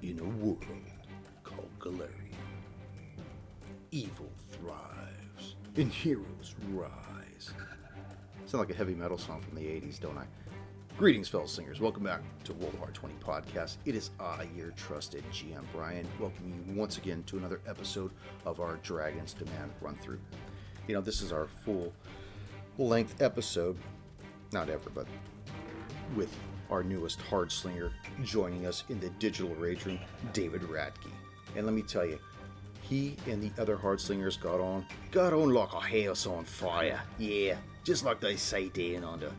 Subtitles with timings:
[0.00, 0.64] In a world
[1.42, 2.36] called Golarion,
[3.90, 7.50] evil thrives and heroes rise.
[8.46, 10.24] Sound like a heavy metal song from the 80s, don't I?
[10.96, 11.80] Greetings, fellow singers.
[11.80, 13.78] Welcome back to Roll the Hard 20 podcast.
[13.86, 18.12] It is I, your trusted GM Brian, welcoming you once again to another episode
[18.46, 20.20] of our Dragon's Demand run through.
[20.86, 21.92] You know, this is our full
[22.78, 23.76] length episode,
[24.52, 25.08] not ever, but
[26.14, 26.32] with
[26.70, 27.92] our newest hard slinger
[28.22, 29.98] joining us in the digital rage room,
[30.32, 31.10] David Radke.
[31.56, 32.18] And let me tell you,
[32.82, 37.00] he and the other hard slingers got on, got on like a house on fire.
[37.18, 39.32] Yeah, just like they say down under.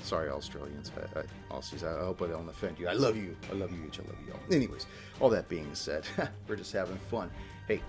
[0.00, 1.22] Sorry, Australians, I, I,
[1.54, 1.82] Aussies.
[1.82, 2.88] I hope I don't offend you.
[2.88, 3.34] I love you.
[3.50, 3.98] I love you each.
[3.98, 4.40] I love you all.
[4.54, 4.86] Anyways,
[5.18, 6.04] all that being said,
[6.48, 7.30] we're just having fun.
[7.66, 7.80] Hey,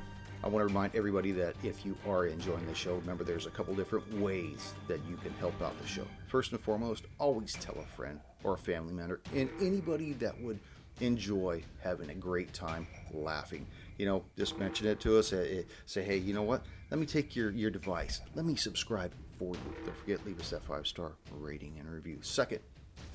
[0.42, 3.50] I want to remind everybody that if you are enjoying the show, remember there's a
[3.50, 6.06] couple different ways that you can help out the show.
[6.28, 10.60] First and foremost, always tell a friend or a family member and anybody that would
[11.02, 13.66] enjoy having a great time laughing.
[13.98, 15.34] You know, just mention it to us.
[15.34, 16.64] uh, Say, hey, you know what?
[16.92, 18.22] Let me take your, your device.
[18.36, 19.60] Let me subscribe for you.
[19.86, 22.20] Don't forget, leave us that five star rating and review.
[22.22, 22.60] Second,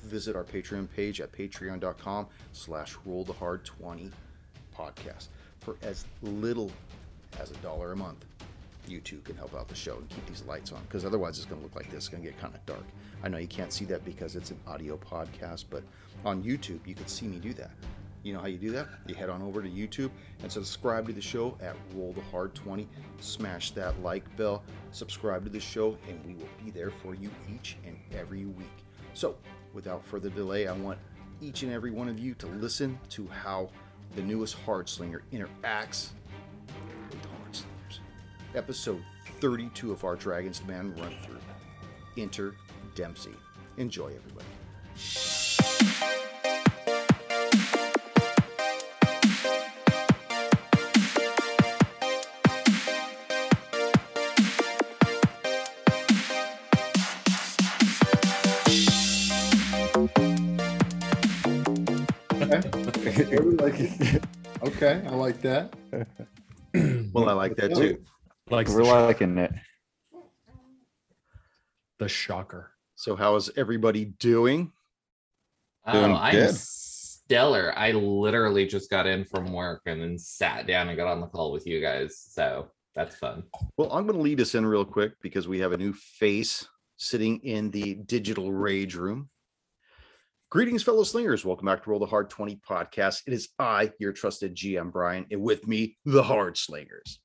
[0.03, 4.11] visit our Patreon page at patreon.com slash roll the hard 20
[4.77, 5.27] podcast
[5.59, 6.71] for as little
[7.39, 8.25] as a dollar a month
[8.87, 11.45] you too can help out the show and keep these lights on because otherwise it's
[11.45, 12.83] going to look like this it's going to get kind of dark.
[13.23, 15.83] I know you can't see that because it's an audio podcast but
[16.25, 17.71] on youtube you can see me do that.
[18.23, 18.87] You know how you do that?
[19.07, 22.53] You head on over to youtube and subscribe to the show at roll the hard
[22.55, 22.87] 20
[23.19, 27.29] smash that like bell subscribe to the show and we will be there for you
[27.53, 28.67] each and every week.
[29.13, 29.35] So
[29.73, 30.97] without further delay i want
[31.41, 33.69] each and every one of you to listen to how
[34.15, 36.09] the newest hard slinger interacts
[38.55, 39.03] episode
[39.39, 41.39] 32 of our Dragon's Demand run through.
[42.17, 42.55] Enter
[42.95, 43.35] Dempsey.
[43.77, 44.45] Enjoy, everybody.
[63.61, 64.23] like,
[64.63, 65.73] okay, I like that.
[67.13, 68.03] Well, I like that too.
[68.51, 69.53] Like We're liking it.
[71.99, 72.71] the shocker.
[72.95, 74.73] So, how is everybody doing?
[75.91, 76.55] Doing Oh, I'm good.
[76.55, 77.73] stellar.
[77.77, 81.27] I literally just got in from work and then sat down and got on the
[81.27, 82.17] call with you guys.
[82.29, 83.43] So that's fun.
[83.77, 86.67] Well, I'm going to lead us in real quick because we have a new face
[86.97, 89.29] sitting in the digital rage room.
[90.49, 91.45] Greetings, fellow slingers.
[91.45, 93.21] Welcome back to Roll the Hard 20 podcast.
[93.25, 97.21] It is I, your trusted GM Brian, and with me, the Hard Slingers.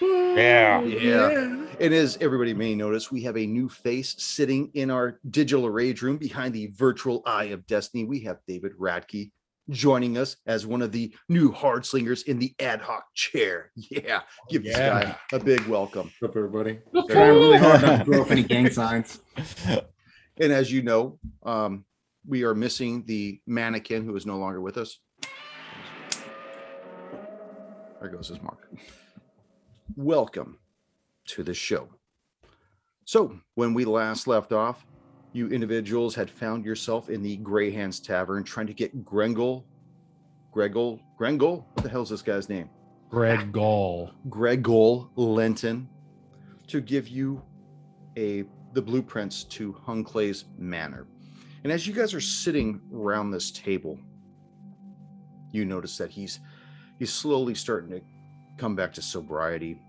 [0.00, 0.82] Yeah.
[0.82, 1.66] Yeah.
[1.80, 6.02] And as everybody may notice, we have a new face sitting in our digital rage
[6.02, 8.04] room behind the virtual eye of destiny.
[8.04, 9.30] We have David Radke
[9.70, 13.70] joining us as one of the new hard slingers in the ad hoc chair.
[13.74, 14.22] Yeah.
[14.48, 16.10] Give this guy a big welcome.
[16.18, 16.80] What's up, everybody?
[17.08, 19.20] Trying really hard not to throw up any gang signs.
[20.40, 21.84] And as you know, um,
[22.26, 24.98] we are missing the mannequin who is no longer with us.
[28.00, 28.66] There goes his mark.
[29.96, 30.58] Welcome
[31.28, 31.88] to the show.
[33.04, 34.86] So, when we last left off,
[35.32, 39.64] you individuals had found yourself in the Grey Hands Tavern trying to get Grengel.
[40.54, 41.00] Gregol?
[41.18, 41.64] Grengel?
[41.72, 42.68] What the hell's this guy's name?
[43.08, 44.12] Greg Gall.
[44.28, 45.88] Gregol Lenton
[46.68, 47.42] to give you
[48.16, 51.06] a the blueprints to Hunclay's Manor.
[51.64, 53.98] And as you guys are sitting around this table,
[55.52, 56.38] you notice that he's
[56.98, 58.00] he's slowly starting to
[58.60, 59.80] come back to sobriety.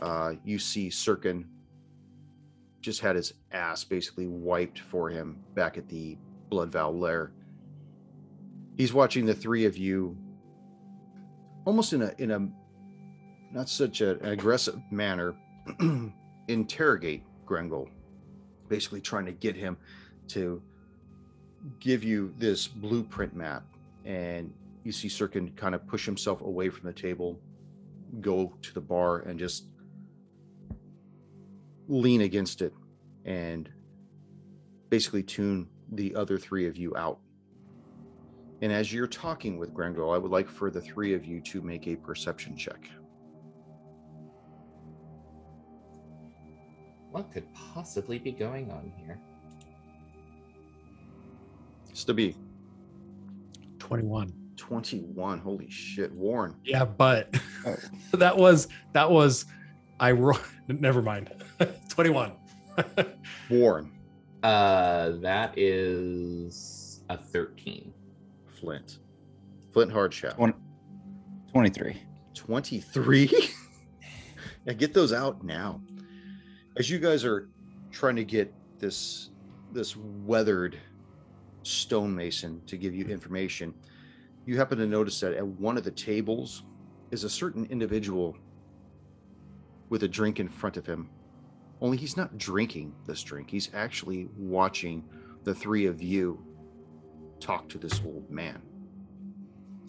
[0.00, 1.44] Uh, you see Sirkin
[2.80, 6.16] just had his ass basically wiped for him back at the
[6.48, 7.32] Blood Vow Lair.
[8.78, 10.16] He's watching the three of you
[11.66, 12.48] almost in a in a
[13.52, 15.34] not such an aggressive manner
[16.48, 17.88] interrogate Grengel,
[18.68, 19.76] basically trying to get him
[20.28, 20.62] to
[21.80, 23.64] give you this blueprint map.
[24.04, 24.52] And
[24.84, 27.38] you see Sirkin kind of push himself away from the table,
[28.20, 29.66] go to the bar, and just
[31.88, 32.72] lean against it
[33.24, 33.70] and
[34.90, 37.18] basically tune the other three of you out.
[38.60, 41.62] And as you're talking with Grengel, I would like for the three of you to
[41.62, 42.90] make a perception check.
[47.10, 49.18] What could possibly be going on here?
[51.94, 52.34] Stabi,
[53.78, 54.47] 21.
[54.58, 55.38] 21.
[55.38, 56.12] Holy shit.
[56.12, 56.54] Warren.
[56.64, 57.34] Yeah, but
[57.64, 57.74] Oh.
[58.14, 59.46] that was that was
[60.00, 60.38] I ro-
[60.68, 61.30] never mind.
[61.88, 62.32] 21.
[63.50, 63.90] Warren.
[64.42, 67.92] Uh, that is a 13.
[68.60, 68.98] Flint.
[69.72, 70.34] Flint Flint Hardshaft.
[70.36, 70.54] Twen-
[71.52, 72.02] 23.
[72.34, 73.50] 23
[74.64, 75.80] yeah get those out now
[76.76, 77.48] as you guys are
[77.90, 79.30] trying to get this
[79.72, 80.78] this weathered
[81.64, 83.74] stonemason to give you information
[84.48, 86.64] you happen to notice that at one of the tables
[87.10, 88.36] is a certain individual
[89.88, 91.10] with a drink in front of him
[91.80, 95.04] only he's not drinking this drink he's actually watching
[95.44, 96.42] the three of you
[97.40, 98.60] talk to this old man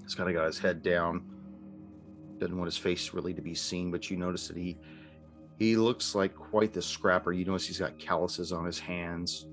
[0.03, 1.23] he's kind of got his head down
[2.39, 4.77] doesn't want his face really to be seen, but you notice that he
[5.57, 7.33] he looks like quite the scrapper.
[7.33, 9.45] You notice he's got calluses on his hands.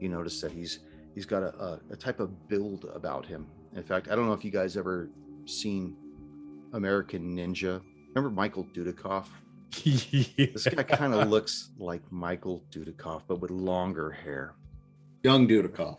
[0.00, 0.80] You notice that he's
[1.14, 3.46] he's got a, a, a type of build about him.
[3.74, 5.08] In fact, I don't know if you guys ever
[5.46, 5.96] seen
[6.72, 7.80] American Ninja.
[8.14, 9.26] Remember Michael Dudikoff?
[9.84, 14.54] This guy kind of looks like Michael Dudikoff, but with longer hair.
[15.24, 15.96] Young Dudikoff.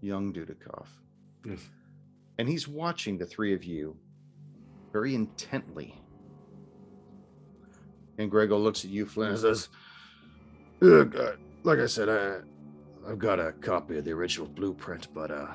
[0.00, 0.86] Young Dudikoff.
[1.44, 1.60] Yes.
[2.38, 3.96] And he's watching the three of you
[4.92, 6.00] very intently.
[8.16, 9.68] And Grego looks at you, Flynn, and says,
[10.80, 11.32] "Look, uh,
[11.64, 15.48] like I said, I, I've got a copy of the original blueprint, but uh,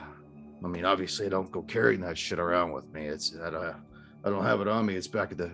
[0.64, 3.06] I mean, obviously, I don't go carrying that shit around with me.
[3.06, 3.74] It's that uh,
[4.24, 4.96] I don't have it on me.
[4.96, 5.52] It's back at the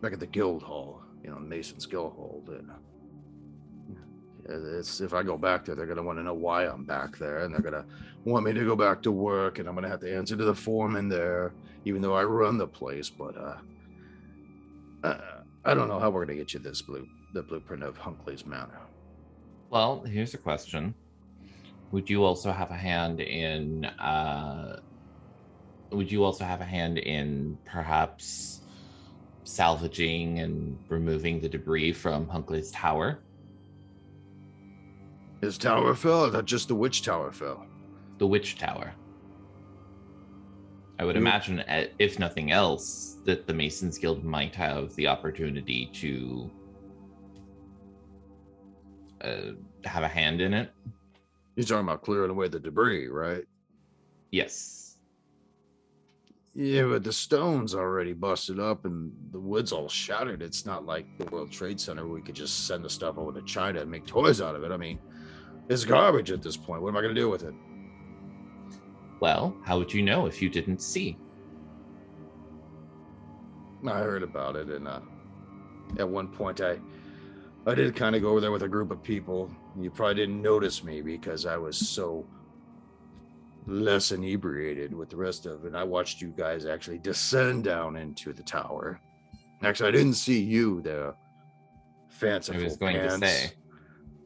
[0.00, 2.42] back at the guild hall, you know, Mason's guild hall.
[2.48, 2.70] And
[4.76, 7.38] it's if I go back there, they're gonna want to know why I'm back there,
[7.38, 7.84] and they're gonna
[8.24, 10.54] want me to go back to work, and I'm gonna have to answer to the
[10.54, 11.52] foreman there,
[11.84, 13.10] even though I run the place.
[13.10, 13.56] But uh,
[15.02, 15.18] uh
[15.64, 18.80] I don't know how we're gonna get you this blue the blueprint of Hunkley's Manor.
[19.70, 20.94] Well, here's a question.
[21.92, 24.80] Would you also have a hand in uh
[25.90, 28.62] would you also have a hand in perhaps
[29.44, 33.20] salvaging and removing the debris from Hunkley's tower?
[35.40, 37.66] His tower fell, or not just the witch tower fell.
[38.18, 38.94] The witch tower.
[40.98, 45.90] I would imagine, uh, if nothing else, that the Masons Guild might have the opportunity
[45.94, 46.50] to
[49.20, 49.52] uh,
[49.84, 50.70] have a hand in it.
[51.56, 53.44] You're talking about clearing away the debris, right?
[54.30, 54.96] Yes.
[56.54, 60.42] Yeah, but the stone's already busted up and the wood's all shattered.
[60.42, 63.32] It's not like the World Trade Center where we could just send the stuff over
[63.32, 64.70] to China and make toys out of it.
[64.70, 65.00] I mean,
[65.68, 66.82] it's garbage at this point.
[66.82, 67.54] What am I going to do with it?
[69.20, 71.16] Well, how would you know if you didn't see?
[73.86, 75.00] I heard about it, and uh,
[75.98, 76.78] at one point, I
[77.66, 79.50] I did kind of go over there with a group of people.
[79.78, 82.26] You probably didn't notice me because I was so
[83.66, 85.74] less inebriated with the rest of it.
[85.74, 89.00] I watched you guys actually descend down into the tower.
[89.62, 91.14] Actually, I didn't see you there.
[92.08, 93.52] Fanciful I was going to say.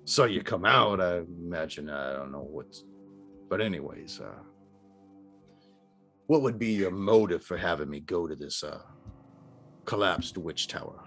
[0.05, 1.01] Saw you come out.
[1.01, 2.83] I imagine I don't know what's,
[3.49, 4.43] but anyways, uh,
[6.27, 8.81] what would be your motive for having me go to this uh,
[9.85, 11.05] collapsed witch tower?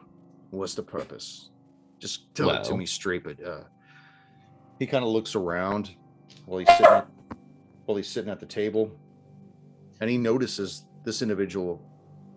[0.51, 1.50] What's the purpose?
[2.01, 3.23] Just tell it to me straight.
[3.23, 3.61] But uh,
[4.79, 5.95] he kind of looks around
[6.45, 7.07] while he's sitting at,
[7.85, 8.91] while he's sitting at the table,
[10.01, 11.81] and he notices this individual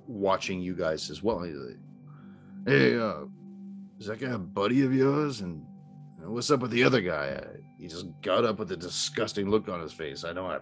[0.06, 1.42] watching you guys as well.
[1.42, 1.78] He's like,
[2.66, 3.24] "Hey, uh,
[3.98, 5.40] is that guy a buddy of yours?
[5.40, 5.64] And
[6.18, 7.42] what's up with the other guy?"
[7.78, 10.24] He just got up with a disgusting look on his face.
[10.24, 10.58] I know I,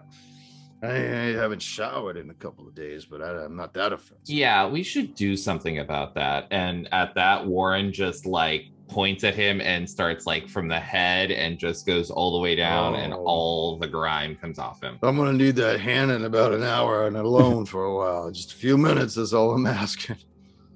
[0.85, 0.91] I,
[1.33, 4.17] haven't showered in a couple of days, but I, I'm not that offensive.
[4.25, 6.47] Yeah, we should do something about that.
[6.51, 11.31] And at that, Warren just like points at him and starts like from the head
[11.31, 13.23] and just goes all the way down, and Oh.
[13.25, 14.99] all the grime comes off him.
[15.01, 18.29] I'm gonna need that hand in about an hour and alone for a while.
[18.31, 20.17] Just a few minutes is all I'm asking.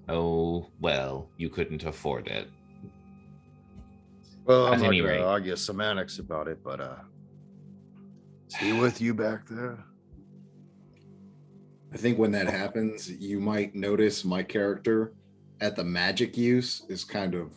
[0.09, 2.47] Oh, well, you couldn't afford it.
[4.45, 5.19] Well, I'm At not gonna rate.
[5.21, 6.95] argue semantics about it, but uh,
[8.47, 9.77] is he with you back there?
[11.93, 15.13] I think when that happens, you might notice my character
[15.59, 17.51] at the magic use is kind of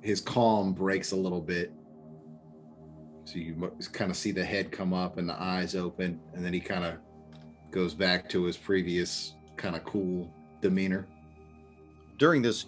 [0.00, 1.72] his calm breaks a little bit.
[3.24, 6.52] So you kind of see the head come up and the eyes open, and then
[6.52, 6.94] he kind of
[7.70, 11.06] goes back to his previous kind of cool demeanor.
[12.16, 12.66] During this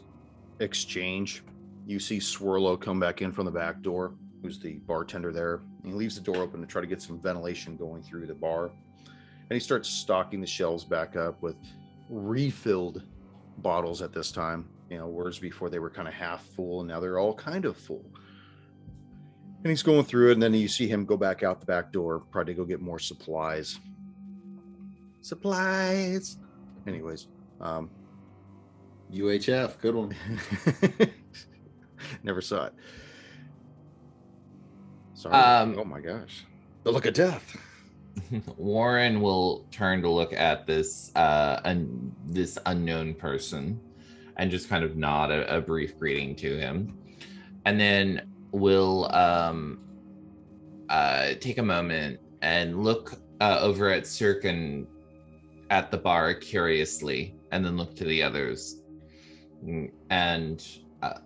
[0.61, 1.43] exchange,
[1.87, 5.63] you see Swirlo come back in from the back door, who's the bartender there.
[5.83, 8.71] He leaves the door open to try to get some ventilation going through the bar.
[9.07, 11.57] And he starts stocking the shelves back up with
[12.11, 13.03] refilled
[13.59, 14.69] bottles at this time.
[14.91, 17.65] You know, whereas before they were kind of half full and now they're all kind
[17.65, 18.05] of full.
[19.63, 21.93] And he's going through it, and then you see him go back out the back
[21.93, 23.79] door, probably to go get more supplies.
[25.21, 26.39] Supplies.
[26.87, 27.29] Anyways,
[27.61, 27.91] um,
[29.13, 30.17] UHF, good one.
[32.23, 32.73] Never saw it.
[35.13, 35.35] Sorry.
[35.35, 36.47] Um, oh my gosh.
[36.85, 37.57] The look of death.
[38.57, 43.79] Warren will turn to look at this uh un- this unknown person
[44.41, 46.97] and just kind of nod a, a brief greeting to him.
[47.67, 49.79] And then we'll um
[50.89, 54.87] uh take a moment and look uh, over at Sirkin
[55.69, 58.83] at the bar curiously and then look to the others.
[59.65, 60.67] Mm, And
[61.03, 61.19] uh,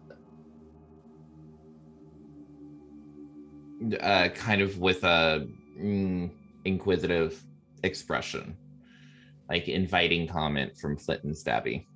[4.00, 5.47] uh, kind of with a
[5.80, 6.30] mm,
[6.64, 7.42] inquisitive
[7.85, 8.56] expression,
[9.49, 11.87] like inviting comment from Flint and Stabby.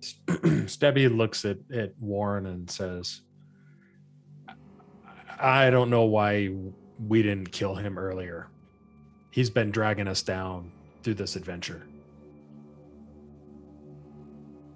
[0.26, 3.22] Stebby looks at, at Warren and says,
[5.38, 6.50] I don't know why
[7.06, 8.48] we didn't kill him earlier.
[9.30, 10.70] He's been dragging us down
[11.02, 11.86] through this adventure.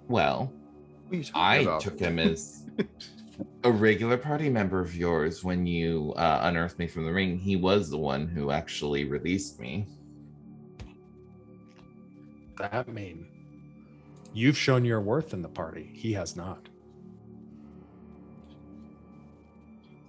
[0.07, 0.51] Well,
[1.07, 1.81] What are you talking I about?
[1.81, 2.65] took him as
[3.63, 7.37] a regular party member of yours when you uh, unearthed me from the ring.
[7.37, 9.87] He was the one who actually released me.
[12.57, 13.27] That mean
[14.35, 15.89] you've shown your worth in the party.
[15.93, 16.67] He has not.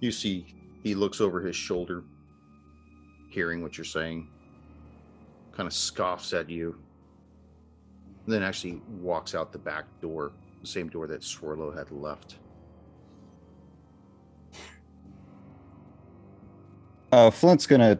[0.01, 0.53] You see,
[0.83, 2.03] he looks over his shoulder,
[3.29, 4.27] hearing what you're saying,
[5.53, 6.77] kind of scoffs at you,
[8.25, 12.35] and then actually walks out the back door, the same door that Swirlo had left.
[17.13, 17.97] Uh, Flint's gonna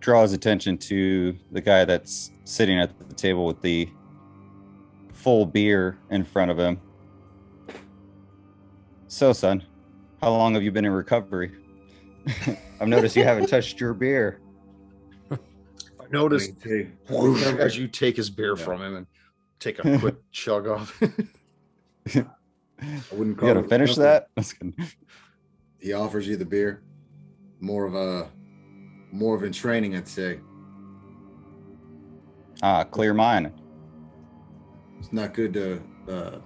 [0.00, 3.88] draw his attention to the guy that's sitting at the table with the
[5.26, 6.80] full beer in front of him.
[9.08, 9.64] So, son,
[10.22, 11.50] how long have you been in recovery?
[12.80, 14.38] I've noticed you haven't touched your beer.
[15.32, 15.36] I
[16.12, 16.92] noticed Okay.
[17.58, 18.64] as you take his beer Yeah.
[18.64, 19.06] from him and
[19.58, 20.96] take a quick chug off.
[21.02, 22.24] I
[23.10, 24.26] wouldn't You gotta finish recovery.
[24.36, 24.86] that.
[25.80, 26.84] He offers you the beer.
[27.58, 28.30] More of a
[29.10, 30.38] more of in training, I'd say.
[32.62, 33.50] Ah, clear mind.
[34.98, 36.38] It's not good to uh,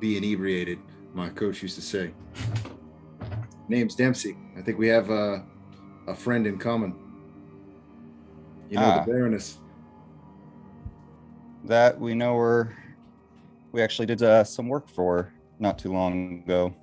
[0.00, 0.78] be inebriated.
[1.14, 2.12] My coach used to say.
[3.68, 4.36] Name's Dempsey.
[4.56, 5.40] I think we have uh,
[6.06, 6.94] a friend in common.
[8.70, 9.04] You know Ah.
[9.04, 9.58] the Baroness.
[11.64, 12.76] That we know her.
[13.72, 16.74] We actually did uh, some work for not too long ago.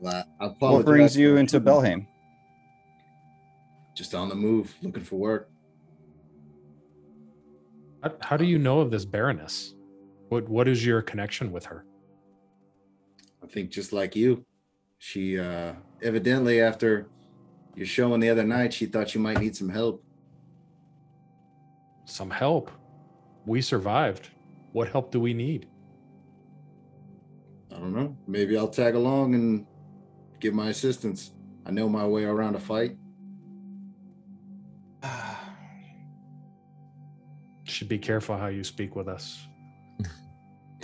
[0.00, 0.24] Well,
[0.58, 1.64] What brings you into intruding.
[2.02, 2.06] Belhaim?
[3.94, 5.50] Just on the move, looking for work.
[8.02, 9.74] How, how do you know of this Baroness?
[10.28, 11.84] What What is your connection with her?
[13.42, 14.44] I think just like you,
[14.98, 17.06] she uh, evidently after
[17.76, 20.02] your showing the other night, she thought you might need some help.
[22.06, 22.70] Some help.
[23.44, 24.30] We survived.
[24.72, 25.68] What help do we need?
[27.74, 28.16] I don't know.
[28.26, 29.66] Maybe I'll tag along and
[30.40, 31.32] give my assistance.
[31.66, 32.96] I know my way around a fight.
[37.64, 39.46] Should be careful how you speak with us.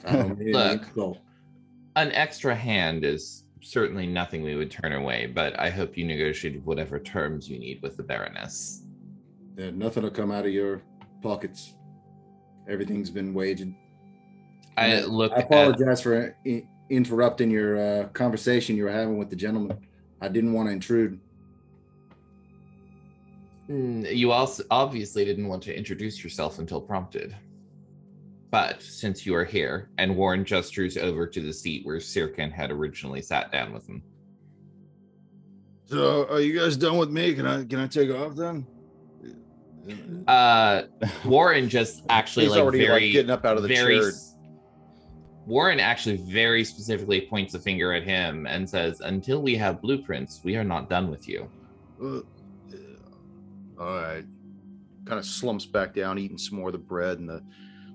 [0.04, 1.18] Mean any Look.
[1.96, 6.64] An extra hand is certainly nothing we would turn away, but I hope you negotiated
[6.64, 8.82] whatever terms you need with the Baroness.
[9.56, 10.82] Yeah, nothing will come out of your
[11.22, 11.74] pockets.
[12.68, 13.68] Everything's been waged.
[14.78, 19.18] I And look I at apologize for I- interrupting your uh, conversation you were having
[19.18, 19.78] with the gentleman.
[20.20, 21.20] I didn't want to intrude.
[23.68, 27.34] Mm, You also obviously didn't want to introduce yourself until prompted.
[28.52, 32.70] But since you are here, and Warren gestures over to the seat where Sirkin had
[32.70, 34.02] originally sat down with him.
[35.86, 37.34] so, are you guys done with me?
[37.34, 38.66] Can I can I take off then?
[40.28, 40.82] Uh,
[41.24, 44.12] Warren just actually He's like already very like getting up out of the very chair.
[45.46, 50.42] Warren actually very specifically points a finger at him and says, "Until we have blueprints,
[50.44, 51.48] we are not done with you."
[52.00, 52.20] Uh,
[52.68, 52.78] yeah.
[53.80, 54.24] all right.
[55.06, 57.42] Kind of slumps back down, eating some more of the bread and the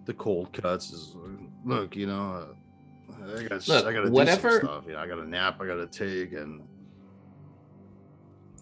[0.08, 0.92] the cold cuts.
[0.92, 1.16] Is
[1.64, 2.56] look, you know,
[3.12, 4.84] uh, I got Look, I got to whatever- do some stuff.
[4.88, 5.62] You know, I got a nap.
[5.62, 6.64] I got to take, and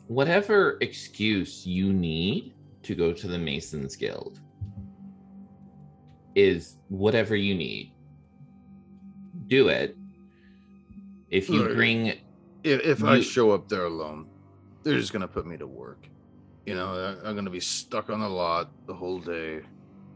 [0.08, 4.40] Whatever excuse you need to go to the Masons Guild
[6.36, 7.92] is whatever you need.
[9.48, 9.98] Do it.
[11.32, 12.08] If you Look, bring
[12.64, 14.28] if, if I show up there alone,
[14.84, 16.08] they're just gonna put me to work.
[16.68, 19.62] You know, I'm gonna be stuck on the lot the whole day,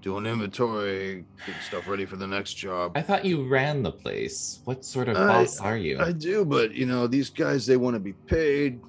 [0.01, 2.93] doing inventory, getting stuff ready for the next job.
[2.95, 4.61] I thought you ran the place.
[4.65, 5.99] What sort of I- boss are you?
[5.99, 8.79] I do, but you know, these guys they want to be paid,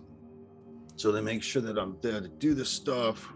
[0.97, 3.29] so they make sure that I'm there to do the stuff.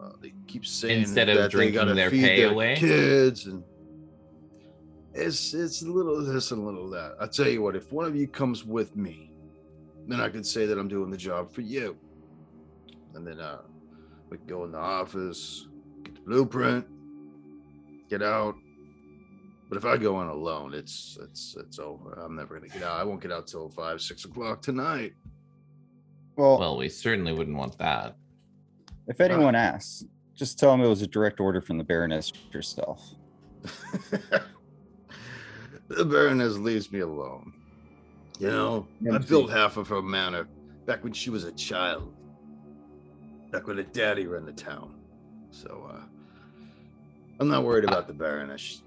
[0.00, 2.76] Uh, they keep saying Instead of drinking their feed pay their away?
[2.76, 3.62] kids, and
[5.14, 7.16] it's it's a little this and a little that.
[7.20, 9.32] I tell you what, if one of you comes with me,
[10.06, 11.96] then I could say that I'm doing the job for you.
[13.14, 13.62] and then uh,
[14.30, 15.66] we can go in the office,
[16.04, 16.86] get the blueprint,
[18.08, 18.54] get out.
[19.68, 22.12] But if I go in alone, it's it's it's over.
[22.24, 22.98] I'm never gonna get out.
[22.98, 25.12] I won't get out till five, six o'clock tonight.
[26.36, 28.16] Well, Well, we certainly wouldn't want that.
[29.08, 33.02] if anyone asks, just tell them it was a direct order from the Baroness herself.
[35.88, 37.52] the Baroness leaves me alone.
[38.38, 40.46] You know, I built half of her manor
[40.86, 42.14] back when she was a child.
[43.50, 44.94] Back when her daddy ran the town.
[45.50, 46.02] So uh
[47.40, 48.82] I'm not worried about the Baroness.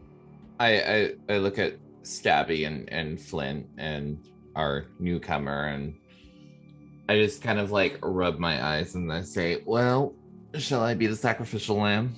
[0.59, 4.17] I, I I look at Stabby and and Flint and
[4.55, 5.95] our newcomer, and
[7.09, 10.13] I just kind of like rub my eyes and I say, "Well,
[10.55, 12.15] shall I be the sacrificial lamb?"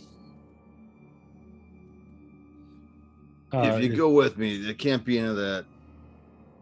[3.53, 5.65] Uh, if you go with me, there can't be any of that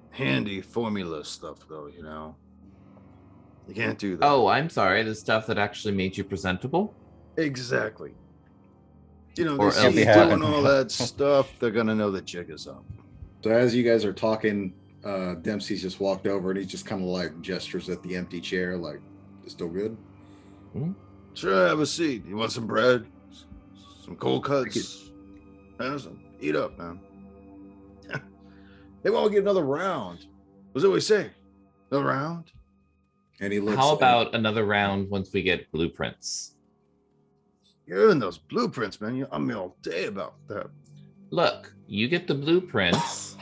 [0.09, 2.35] handy formula stuff though, you know.
[3.67, 4.25] You can't do that.
[4.25, 5.01] Oh, I'm sorry.
[5.03, 6.93] The stuff that actually made you presentable.
[7.37, 8.13] exactly.
[9.35, 12.21] You know, Or they else see you doing all that stuff, they're gonna know the
[12.21, 12.83] jig is up.
[13.43, 14.73] So as you guys are talking,
[15.03, 18.41] uh, Dempsey's just walked over and he just kind of like gestures at the empty
[18.41, 18.99] chair, like,
[19.43, 19.97] "It's still good."
[21.33, 22.25] Sure, have a seat.
[22.25, 23.05] You want some bread?
[24.03, 25.11] Some cold cuts?
[25.79, 26.19] Have some.
[26.39, 26.99] Eat up, man.
[29.03, 30.25] they won't get another round.
[30.71, 31.31] What's that we say?
[31.89, 32.51] Another round?
[33.39, 33.77] And he looks.
[33.77, 36.55] How about another round once we get blueprints?
[37.85, 39.15] You're in those blueprints, man.
[39.15, 40.67] You, I'm here all day about that.
[41.31, 43.37] Look, you get the blueprints,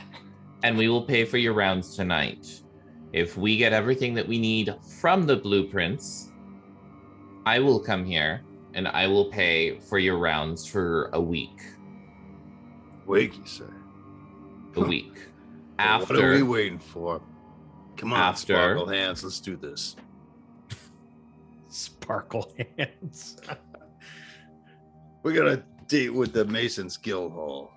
[0.62, 2.60] and we will pay for your rounds tonight.
[3.12, 6.30] If we get everything that we need from the blueprints,
[7.46, 8.42] I will come here
[8.74, 11.60] and I will pay for your rounds for a week.
[13.06, 13.64] Wake, you say.
[14.76, 15.12] A week.
[15.80, 16.14] after.
[16.14, 17.20] What are we waiting for?
[17.96, 19.24] Come on, After- sparkle hands.
[19.24, 19.96] Let's do this.
[21.68, 23.36] sparkle hands.
[25.22, 27.70] We got a date with the Masons Guild Hall.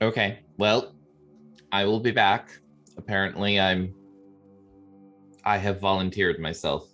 [0.00, 0.40] Okay.
[0.56, 0.94] Well,
[1.72, 2.50] I will be back.
[2.96, 3.94] Apparently I'm
[5.44, 6.88] I have volunteered myself.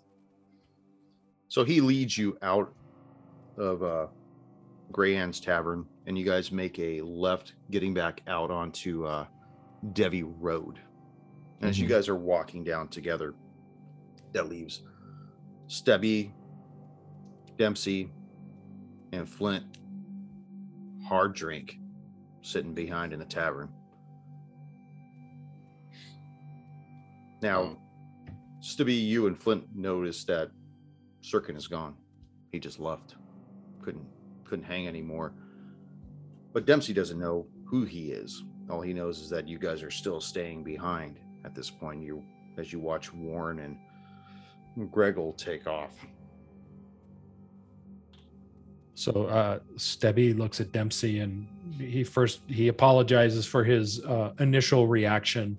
[1.49, 2.73] So he leads you out
[3.57, 4.07] of uh,
[4.93, 9.27] Gray Ann's Tavern, and you guys make a left, getting back out onto uh,
[9.93, 10.79] Devi Road.
[11.61, 11.90] And as you Mhm.
[11.90, 13.35] guys are walking down together,
[14.33, 14.83] that leaves
[15.69, 16.33] Stebby,
[17.57, 18.11] Dempsey,
[19.12, 19.64] and Flint
[21.07, 21.79] hard drink
[22.43, 23.69] sitting behind in the tavern.
[27.43, 27.75] Now, hmm.
[28.61, 30.51] Stubby, you and Flint noticed that
[31.23, 31.95] Sirkin is gone.
[32.51, 33.17] He just left.
[33.83, 34.07] Couldn't
[34.45, 35.35] couldn't hang anymore.
[36.53, 38.43] But Dempsey doesn't know who he is.
[38.71, 42.03] All he knows is that you guys are still staying behind at this point.
[42.03, 42.23] You
[42.57, 43.59] as you watch Warren
[44.77, 45.93] and Gregor take off.
[48.94, 51.46] So uh Stebby looks at Dempsey and
[51.78, 55.59] he first he apologizes for his uh, initial reaction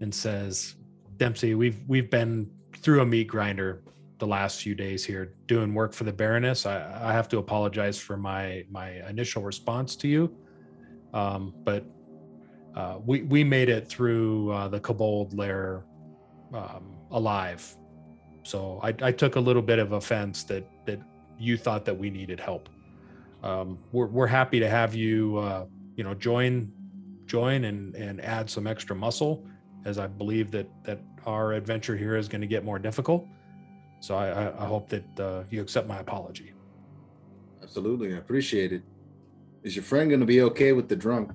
[0.00, 0.76] and says,
[1.16, 3.82] "Dempsey, we've we've been through a meat grinder
[4.18, 6.66] the last few days here doing work for the Baroness.
[6.66, 10.34] I, I have to apologize for my my initial response to you,
[11.14, 11.84] um, but
[12.74, 15.84] uh, we we made it through uh, the Kobold lair
[16.52, 17.76] um, alive.
[18.42, 20.75] So I, I took a little bit of offense that that
[21.38, 22.68] you thought that we needed help.
[23.42, 26.72] Um, we're we're happy to have you uh, you know join
[27.26, 29.44] join and and add some extra muscle,
[29.84, 33.26] as I believe that that our adventure here is going to get more difficult.
[34.00, 36.52] So I, I, I hope that uh, you accept my apology.
[37.62, 38.82] Absolutely, I appreciate it.
[39.62, 41.32] Is your friend going to be okay with the drunk?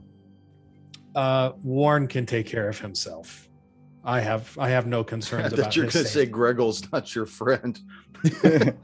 [1.13, 3.49] Uh, Warren can take care of himself.
[4.03, 6.31] I have I have no concerns that about you're gonna say safety.
[6.31, 7.79] Gregor's not your friend.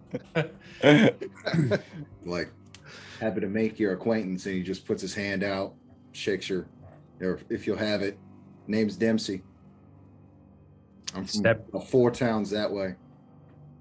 [2.26, 2.52] Like,
[3.22, 5.74] happy to make your acquaintance, and he just puts his hand out,
[6.12, 6.68] shakes your,
[7.22, 8.20] or if you'll have it,
[8.68, 9.44] name's Dempsey.
[11.16, 12.96] I'm from Step- four towns that way.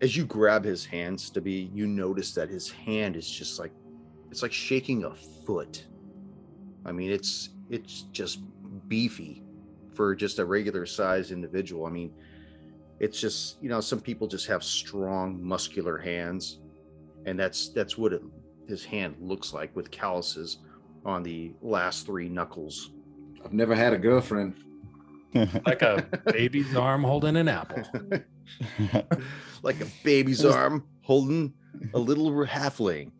[0.00, 3.72] As you grab his hands to be, you notice that his hand is just like
[4.30, 5.86] it's like shaking a foot.
[6.84, 8.40] I mean, it's it's just
[8.88, 9.42] beefy
[9.96, 11.86] for just a regular sized individual.
[11.86, 12.12] I mean,
[13.00, 16.60] it's just you know some people just have strong muscular hands,
[17.24, 18.22] and that's that's what it,
[18.68, 20.58] his hand looks like with calluses
[21.04, 22.90] on the last three knuckles.
[23.44, 24.54] I've never had a girlfriend.
[25.66, 27.82] like a baby's arm holding an apple.
[29.62, 31.52] like a baby's arm holding
[31.94, 33.12] a little halfling.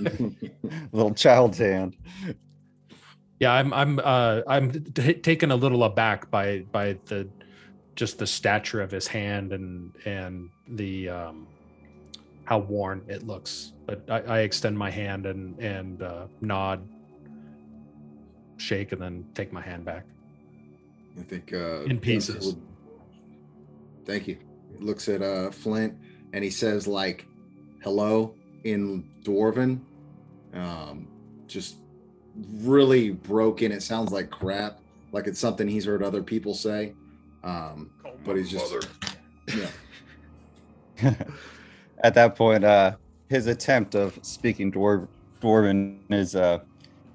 [0.92, 1.96] Little child's hand.
[3.40, 7.26] Yeah, I'm I'm uh I'm t- taken a little aback by by the
[7.96, 11.46] just the stature of his hand and and the um,
[12.44, 13.72] how worn it looks.
[13.86, 16.86] But I, I extend my hand and and uh, nod,
[18.58, 20.04] shake, and then take my hand back.
[21.18, 22.46] I think uh, In pieces.
[22.46, 22.62] would-
[24.06, 24.38] Thank you.
[24.78, 25.94] He looks at uh, Flint
[26.32, 27.26] and he says like
[27.82, 29.80] "hello" in Dwarven.
[30.52, 31.08] Um,
[31.46, 31.76] just
[32.62, 33.72] really broken.
[33.72, 34.80] It sounds like crap.
[35.12, 36.94] Like it's something he's heard other people say.
[37.42, 37.90] Um,
[38.24, 38.74] but he's just
[39.48, 39.70] yeah.
[42.02, 42.96] At that point, uh,
[43.28, 45.08] his attempt of speaking dwar-
[45.40, 46.60] dwarven is uh,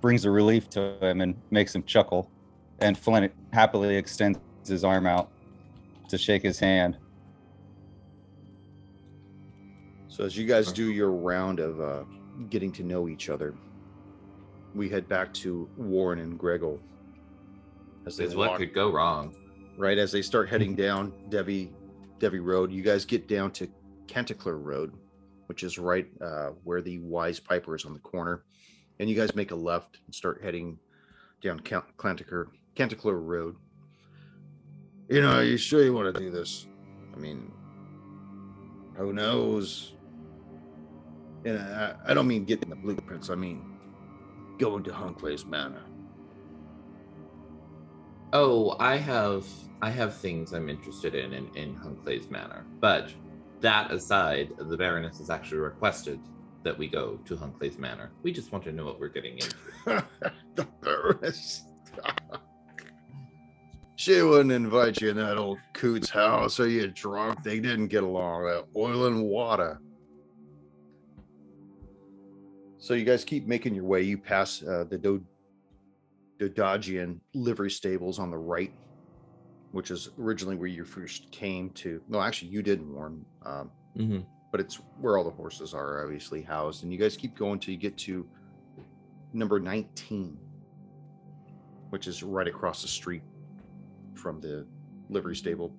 [0.02, 2.30] brings a relief to him and makes him chuckle.
[2.80, 5.30] And Flint happily extends his arm out
[6.10, 6.98] to shake his hand.
[10.08, 12.04] So as you guys do your round of uh,
[12.50, 13.54] getting to know each other,
[14.76, 16.78] we head back to Warren and Gregor.
[18.06, 19.36] As they Is what could go wrong?
[19.78, 21.72] right as they start heading down Devi
[22.20, 23.68] Devi Road, you guys get down to
[24.08, 24.94] Canticler Road,
[25.48, 28.44] which is right uh, where the Wise Piper is on the corner,
[29.00, 30.78] and you guys make a left and start heading
[31.42, 33.56] down Can- Canticler Canticler Road.
[35.10, 36.68] You know, are you sure you want to do this?
[37.14, 37.52] I mean,
[38.96, 39.94] who knows?
[41.46, 43.30] And I, I don't mean getting the blueprints.
[43.30, 43.75] I mean
[44.58, 45.84] going to Hunclay's Manor.
[48.34, 49.46] Oh, I have
[49.82, 52.66] I have things I'm interested in in, in Hunclay's Manor.
[52.80, 53.14] But
[53.62, 56.20] that aside, the Baroness has actually requested
[56.64, 58.12] that we go to Hunclay's Manor.
[58.24, 59.56] We just want to know what we're getting into.
[60.56, 61.64] the Baroness.
[63.96, 66.60] she wouldn't invite you in that old coot's house.
[66.60, 67.44] Are you drunk?
[67.44, 68.46] They didn't get along.
[68.46, 69.80] That oil and water.
[72.86, 74.04] So you guys keep making your way.
[74.04, 75.26] You pass uh, the Do-
[76.40, 78.72] Dodagian livery stables on the right,
[79.72, 82.00] which is originally where you first came to.
[82.08, 83.26] No, actually, you did warn.
[83.44, 84.20] Um, hmm
[84.52, 86.84] but it's where all the horses are obviously housed.
[86.84, 88.26] And you guys keep going till you get to
[89.34, 90.38] number 19,
[91.90, 93.24] which is right across the street
[94.14, 94.66] from the
[95.10, 95.76] livery stable.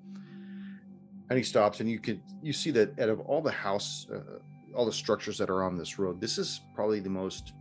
[1.30, 4.40] And he stops, and you could you see that out of all the house, uh,
[4.76, 7.54] all the structures that are on this road, this is probably the most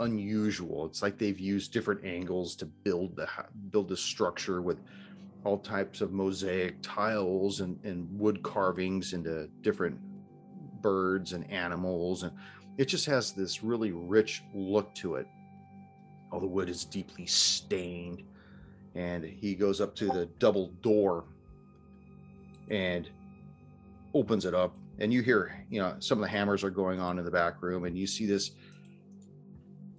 [0.00, 0.86] unusual.
[0.86, 3.28] It's like they've used different angles to build the
[3.70, 4.80] build the structure with
[5.44, 9.98] all types of mosaic tiles and, and wood carvings into different
[10.80, 12.32] birds and animals and
[12.76, 15.26] it just has this really rich look to it
[16.32, 18.22] all the wood is deeply stained
[18.94, 21.24] and he goes up to the double door
[22.70, 23.08] and
[24.14, 27.18] opens it up and you hear you know some of the hammers are going on
[27.18, 28.52] in the back room and you see this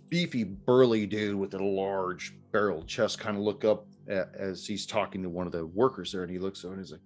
[0.09, 4.85] beefy burly dude with a large barrel chest kind of look up a- as he's
[4.85, 7.01] talking to one of the workers there and he looks over and he's like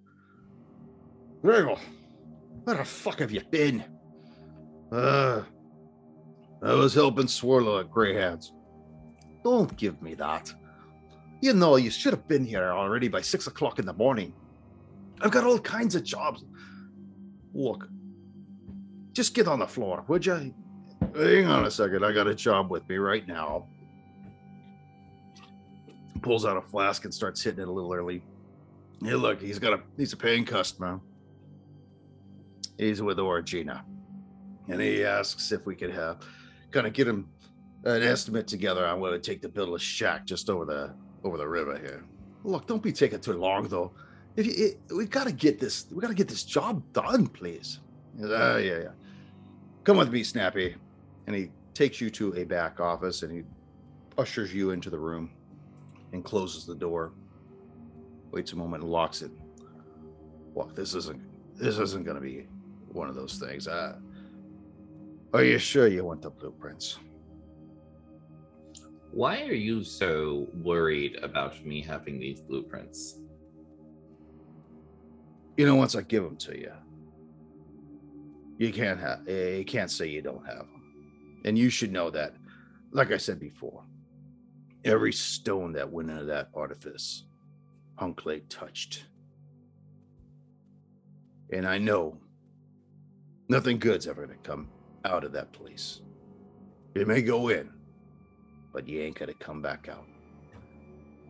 [1.42, 1.74] Gregor,
[2.64, 3.82] where the fuck have you been?
[4.92, 5.42] Uh,
[6.62, 8.52] I was helping Swirlo at Greyhounds.
[9.42, 10.52] Don't give me that.
[11.40, 14.34] You know, you should have been here already by six o'clock in the morning.
[15.22, 16.44] I've got all kinds of jobs.
[17.52, 17.88] Look,
[19.12, 20.54] just get on the floor, would you?
[21.14, 22.04] Hang on a second.
[22.04, 23.66] I got a job with me right now.
[26.22, 28.22] Pulls out a flask and starts hitting it a little early.
[29.02, 31.00] Hey, look, he's got a he's a paying customer.
[32.78, 33.82] He's with Origina.
[34.68, 36.18] And he asks if we could have
[36.70, 37.28] kind of get him
[37.84, 40.94] an estimate together on what it would take to build a shack just over the
[41.24, 42.04] over the river here.
[42.44, 43.92] Look, don't be taking too long though.
[44.36, 47.80] If you, it, we gotta get this, we gotta get this job done, please.
[48.20, 48.88] Goes, Oh yeah, yeah.
[49.84, 50.76] Come with me, Snappy.
[51.26, 53.42] And he takes you to a back office and he
[54.18, 55.30] ushers you into the room
[56.12, 57.12] and closes the door.
[58.30, 59.30] Waits a moment and locks it.
[60.54, 61.20] Look, this isn't
[61.56, 62.46] this isn't gonna be
[62.92, 63.68] one of those things.
[63.68, 63.96] Uh,
[65.32, 66.98] are you sure you want the blueprints?
[69.12, 73.18] Why are you so worried about me having these blueprints?
[75.60, 76.72] You know, once I give them to you,
[78.56, 82.08] you can't have eh, you can't say you don't have them, and you should know
[82.08, 82.32] that.
[82.92, 83.84] Like I said before,
[84.86, 87.24] every stone that went into that artifice,
[87.96, 89.04] Hunkley touched,
[91.52, 92.16] and I know
[93.50, 94.70] nothing good's ever gonna come
[95.04, 96.00] out of that place.
[96.94, 97.68] It may go in,
[98.72, 100.06] but you ain't gonna come back out.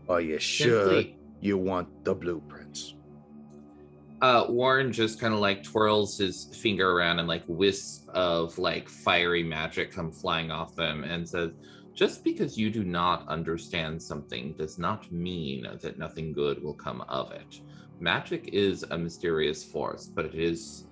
[0.09, 2.95] Are you sure Simply- you want the blueprints?
[4.23, 8.89] Uh, Warren just kind of like twirls his finger around and like wisps of like
[8.89, 11.53] fiery magic come flying off them and says,
[11.95, 17.01] Just because you do not understand something does not mean that nothing good will come
[17.09, 17.61] of it.
[17.99, 20.87] magic is a mysterious force, but it is,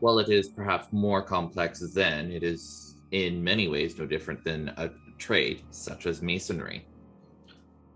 [0.00, 4.68] well, it is perhaps more complex than it is in many ways no different than
[4.78, 6.86] a trade such as masonry.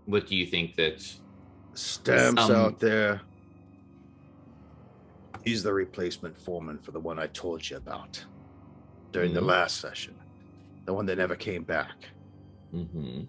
[0.05, 1.05] What do you think that?
[1.73, 3.21] Stamps Some- out there.
[5.43, 8.25] He's the replacement foreman for the one I told you about
[9.11, 9.47] during the Mhm.
[9.47, 10.15] last session.
[10.85, 12.09] The one that never came back.
[12.71, 13.21] hmm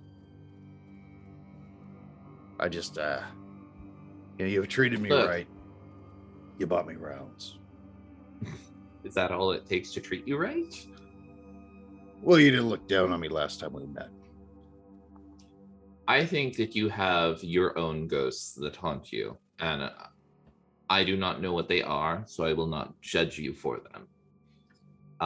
[2.58, 3.22] I just, uh,
[4.38, 5.26] you know, you've treated me Look.
[5.28, 5.48] right.
[6.58, 7.56] You bought me rounds.
[9.04, 10.74] Is that all it takes to treat you right?
[12.20, 14.10] Well, you didn't look down on me last time we met.
[16.06, 19.90] I think that you have your own ghosts that haunt you, and uh,
[20.90, 24.08] I do not know what they are, so I will not judge you for them.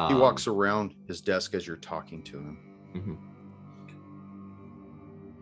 [0.09, 2.59] He Um, walks around his desk as you're talking to him.
[2.95, 3.19] mhm.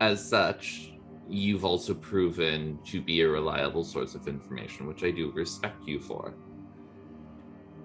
[0.01, 0.93] As such,
[1.29, 5.99] you've also proven to be a reliable source of information, which I do respect you
[5.99, 6.35] for.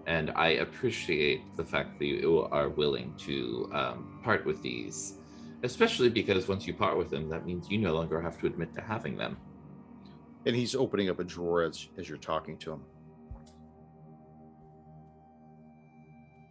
[0.05, 5.17] And I appreciate the fact that you are willing to um, part with these,
[5.63, 8.73] especially because once you part with them, that means you no longer have to admit
[8.75, 9.37] to having them.
[10.47, 12.81] And he's opening up a drawer as, as you're talking to him.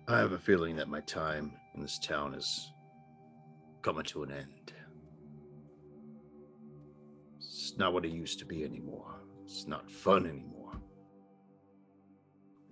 [0.06, 2.72] I have a feeling that my time in this town is
[3.80, 4.74] coming to an end.
[7.38, 9.22] It's not what it used to be anymore.
[9.46, 10.72] It's not fun anymore.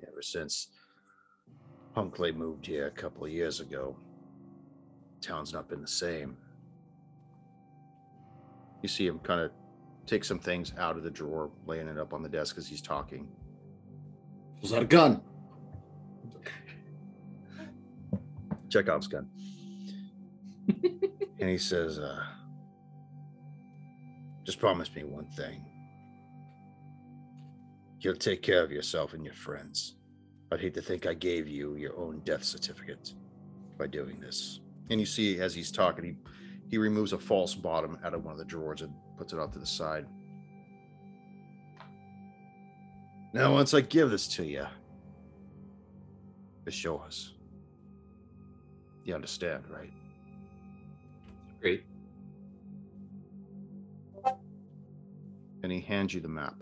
[0.06, 0.68] Ever since
[1.94, 3.96] Hunkley moved here a couple of years ago,
[5.22, 6.36] town's not been the same.
[8.82, 9.52] You see him kind of
[10.06, 12.82] take some things out of the drawer, laying it up on the desk as he's
[12.82, 13.28] talking.
[14.60, 15.22] Pulls that a gun.
[18.68, 19.28] Chekhov's gun.
[20.68, 22.24] and he says, uh,
[24.44, 25.64] just promise me one thing.
[28.00, 29.94] You'll take care of yourself and your friends.
[30.52, 33.14] I'd hate to think I gave you your own death certificate
[33.78, 34.60] by doing this.
[34.90, 36.14] And you see, as he's talking, he,
[36.68, 39.52] he removes a false bottom out of one of the drawers and puts it off
[39.52, 40.06] to the side.
[43.32, 44.64] Now, once I give this to you,
[46.66, 47.34] it's yours.
[49.04, 49.92] You understand, right?
[51.60, 51.84] Great.
[55.62, 56.54] And he hands you the map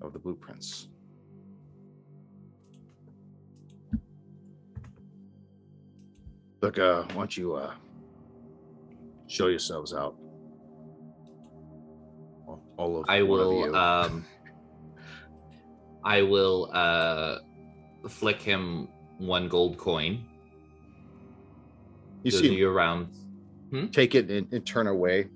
[0.00, 0.88] of the blueprints.
[6.60, 7.74] Look, uh, why don't you uh,
[9.26, 10.16] show yourselves out?
[12.76, 14.24] All- of I will um
[16.04, 17.38] I will uh
[18.08, 20.24] flick him one gold coin.
[22.22, 23.08] you Those see you around
[23.92, 25.28] take it and, and turn away.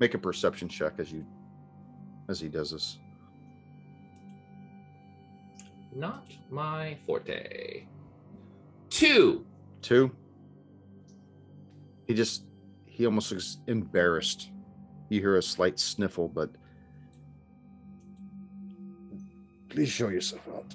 [0.00, 1.24] Make a perception check as you
[2.28, 2.98] as he does this.
[5.94, 7.84] not my forte.
[8.90, 9.44] Two.
[9.82, 10.10] Two.
[12.06, 12.44] He just
[12.86, 14.50] he almost looks embarrassed.
[15.08, 16.50] You hear a slight sniffle, but
[19.68, 20.74] please show yourself out.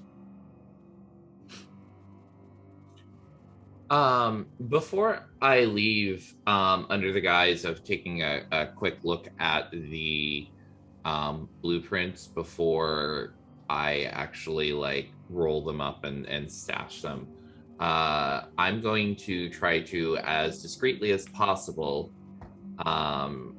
[3.89, 9.71] Um, before I leave, um, under the guise of taking a, a quick look at
[9.71, 10.47] the
[11.05, 13.33] um, blueprints before
[13.67, 17.27] I actually like roll them up and, and stash them,
[17.79, 22.11] uh, I'm going to try to, as discreetly as possible,
[22.85, 23.55] um,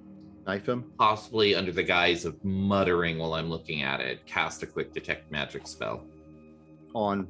[0.46, 0.92] Knife him.
[0.98, 5.30] possibly under the guise of muttering while I'm looking at it, cast a quick detect
[5.30, 6.04] magic spell
[6.94, 7.28] On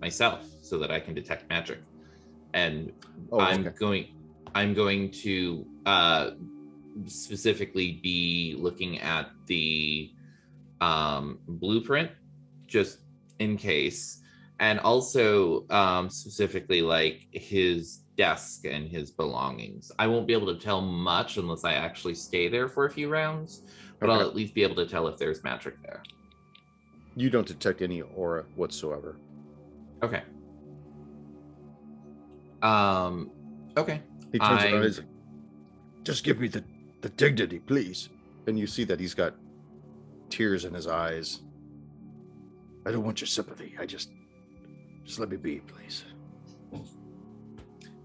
[0.00, 1.78] myself so that I can detect magic.
[2.54, 2.92] And
[3.30, 3.76] oh, I'm okay.
[3.78, 4.06] going
[4.54, 6.30] I'm going to uh
[7.06, 10.12] specifically be looking at the
[10.80, 12.10] um blueprint
[12.66, 12.98] just
[13.38, 14.22] in case
[14.58, 19.90] and also um specifically like his desk and his belongings.
[19.98, 23.08] I won't be able to tell much unless I actually stay there for a few
[23.08, 23.62] rounds,
[23.98, 26.02] but I'll at least be able to tell if there's magic there.
[27.16, 29.16] You don't detect any aura whatsoever.
[30.02, 30.22] Okay.
[32.62, 33.30] Um
[33.76, 34.02] okay.
[34.32, 34.82] He turns I'm- around.
[34.84, 35.08] He's like,
[36.04, 36.62] "Just give me the
[37.00, 38.10] the dignity, please."
[38.46, 39.34] And you see that he's got
[40.28, 41.40] tears in his eyes.
[42.86, 43.74] I don't want your sympathy.
[43.78, 44.10] I just
[45.04, 46.04] just let me be, please.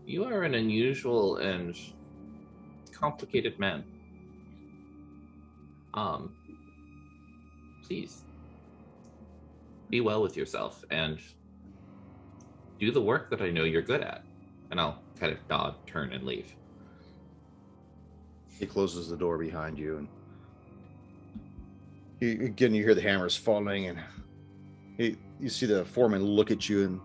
[0.06, 1.76] You are an unusual and
[2.92, 3.84] complicated man.
[5.94, 6.36] Um,
[7.86, 8.22] please
[9.90, 11.20] be well with yourself and
[12.80, 14.24] do the work that I know you're good at.
[14.72, 16.54] And I'll kind of nod, turn, and leave.
[18.60, 20.08] He closes the door behind you and
[22.22, 24.00] again, you hear the hammers falling, and
[24.98, 27.02] you, you see the foreman look at you and,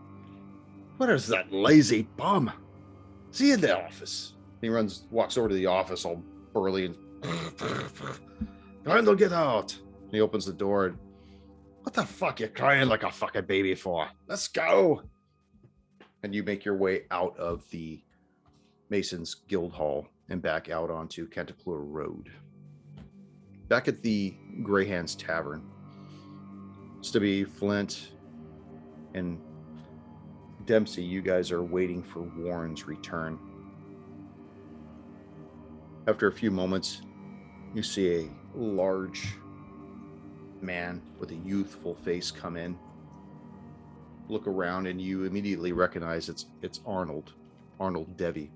[0.97, 2.53] what is that lazy bum?
[3.31, 4.35] See you in the office.
[4.61, 6.97] He runs, walks over to the office all burly and,
[8.85, 9.77] Randall, get out.
[10.05, 10.99] And he opens the door and,
[11.83, 14.09] what the fuck you crying like a fucking baby for?
[14.27, 15.03] Let's go.
[16.23, 18.03] And you make your way out of the
[18.91, 22.31] Masons Guild Hall and back out onto Cantaclure Road.
[23.69, 25.63] Back at the Greyhands Tavern,
[27.01, 28.13] Stubby, Flint,
[29.15, 29.41] and
[30.71, 33.41] Dempsey, you guys are waiting for Warren's return.
[36.07, 37.03] After a few moments,
[37.75, 39.35] you see a large
[40.61, 42.79] man with a youthful face come in.
[44.29, 47.33] Look around, and you immediately recognize it's it's Arnold,
[47.81, 48.53] Arnold Devi.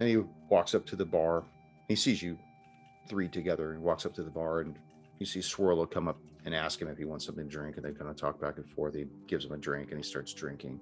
[0.00, 0.16] And he
[0.48, 1.44] walks up to the bar.
[1.86, 2.36] He sees you
[3.08, 4.74] three together and walks up to the bar and
[5.20, 7.84] you see Swirlo come up and ask him if he wants something to drink and
[7.84, 8.94] they kind of talk back and forth.
[8.94, 10.80] He gives him a drink and he starts drinking.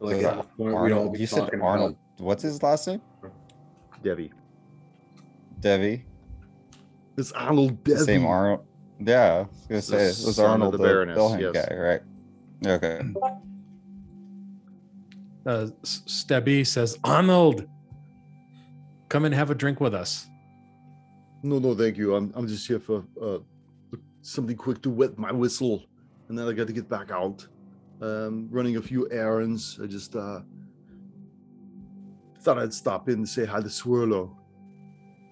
[0.00, 1.92] Like So at point all Arnold, you said Arnold.
[1.92, 3.00] about- What's his last name?
[4.02, 4.32] Devi.
[5.60, 6.04] Devi.
[7.16, 8.66] It's Arnold The Same Arnold.
[8.98, 11.66] Yeah, I was gonna The say it was Arnold the the, Baroness, Belhand yes.
[11.68, 12.02] guy, right?
[12.66, 13.00] Okay.
[15.44, 17.66] Uh, S- Stabby says, Arnold,
[19.08, 20.28] come and have a drink with us.
[21.42, 22.14] No, no, thank you.
[22.14, 23.38] I'm I'm just here for uh
[24.20, 25.84] something quick to wet my whistle,
[26.28, 27.46] and then I got to get back out.
[28.00, 29.78] Um, running a few errands.
[29.82, 30.40] I just uh
[32.40, 34.36] thought I'd stop in and say hi to Swirlo.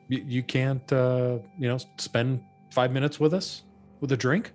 [0.08, 2.40] You, you can't, uh, you know, spend
[2.72, 3.62] five minutes with us
[4.00, 4.52] with a drink?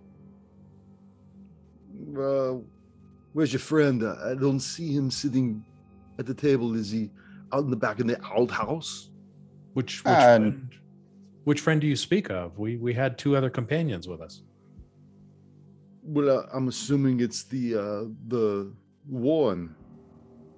[2.17, 2.55] Uh,
[3.35, 4.01] where's your friend?
[4.01, 5.63] Uh, I don't see him sitting
[6.17, 6.73] at the table.
[6.73, 7.11] Is he
[7.51, 9.09] out in the back in the outhouse?
[9.73, 10.69] Which which, Uh, friend,
[11.43, 12.57] which friend do you speak of?
[12.57, 14.41] We we had two other companions with us.
[16.01, 18.71] Well, uh, I'm assuming it's the uh, the
[19.05, 19.75] one.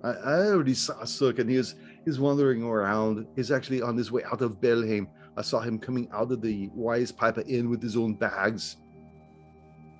[0.04, 1.74] I, I already saw Sook, and he was
[2.06, 3.26] he's wandering around.
[3.36, 5.08] He's actually on his way out of Belheim.
[5.36, 8.78] I saw him coming out of the Wise Piper Inn with his own bags.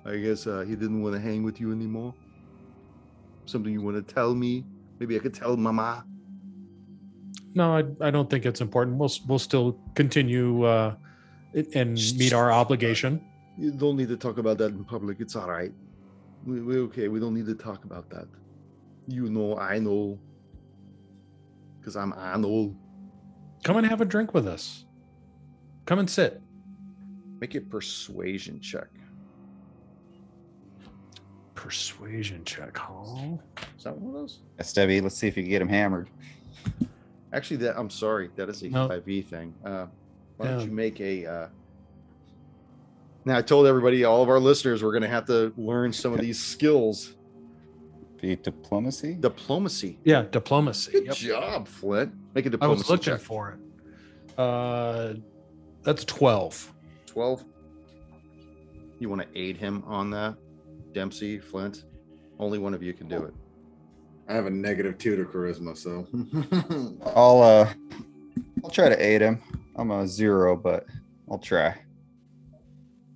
[0.06, 2.14] I guess uh, he didn't want to hang with you anymore.
[3.48, 4.64] Something you want to tell me?
[4.98, 6.04] Maybe I could tell Mama.
[7.54, 8.98] No, I, I don't think it's important.
[8.98, 10.94] We'll we'll still continue uh,
[11.74, 13.24] and meet our obligation.
[13.56, 15.20] You don't need to talk about that in public.
[15.20, 15.72] It's all right.
[16.44, 17.08] We, we're okay.
[17.08, 18.28] We don't need to talk about that.
[19.06, 20.18] You know, I know.
[21.80, 22.76] Because I'm Arnold.
[23.64, 24.84] Come and have a drink with us.
[25.86, 26.42] Come and sit.
[27.40, 28.88] Make a persuasion check.
[31.58, 33.36] Persuasion check, huh?
[33.76, 34.38] Is that one of those?
[34.60, 36.08] Stevie, let's see if you can get him hammered.
[37.32, 38.30] Actually, that I'm sorry.
[38.36, 38.86] That is a No.
[38.88, 39.52] 5e thing.
[39.64, 39.86] Uh,
[40.36, 40.64] why don't Yeah.
[40.66, 41.26] you make a.
[41.26, 41.48] Uh...
[43.24, 46.12] Now, I told everybody, all of our listeners, we're going to have to learn some
[46.12, 47.16] of these skills.
[48.22, 49.14] Be diplomacy.
[49.14, 49.98] Diplomacy.
[50.04, 50.92] Yeah, diplomacy.
[50.92, 51.16] Good Yep.
[51.16, 52.14] job, Flint.
[52.36, 53.20] Make a I diplomacy was looking check.
[53.20, 54.38] for it.
[54.40, 55.14] Uh,
[55.82, 56.72] that's twelve.
[57.06, 57.44] 12.
[59.00, 60.36] You want to aid him on that?
[60.92, 61.84] Dempsey, Flint?
[62.38, 63.34] Only one of you can do it.
[64.28, 66.06] I have a negative two to charisma, so
[67.16, 67.72] I'll uh,
[68.62, 69.40] I'll try to aid him.
[69.76, 70.86] I'm a zero, but
[71.30, 71.74] I'll try.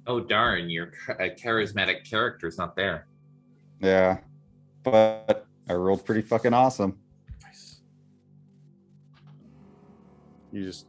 [0.06, 3.06] Oh darn, your ch- uh, charismatic character's not there.
[3.80, 4.18] Yeah,
[4.82, 6.98] but I rolled pretty fucking awesome.
[10.50, 10.86] You just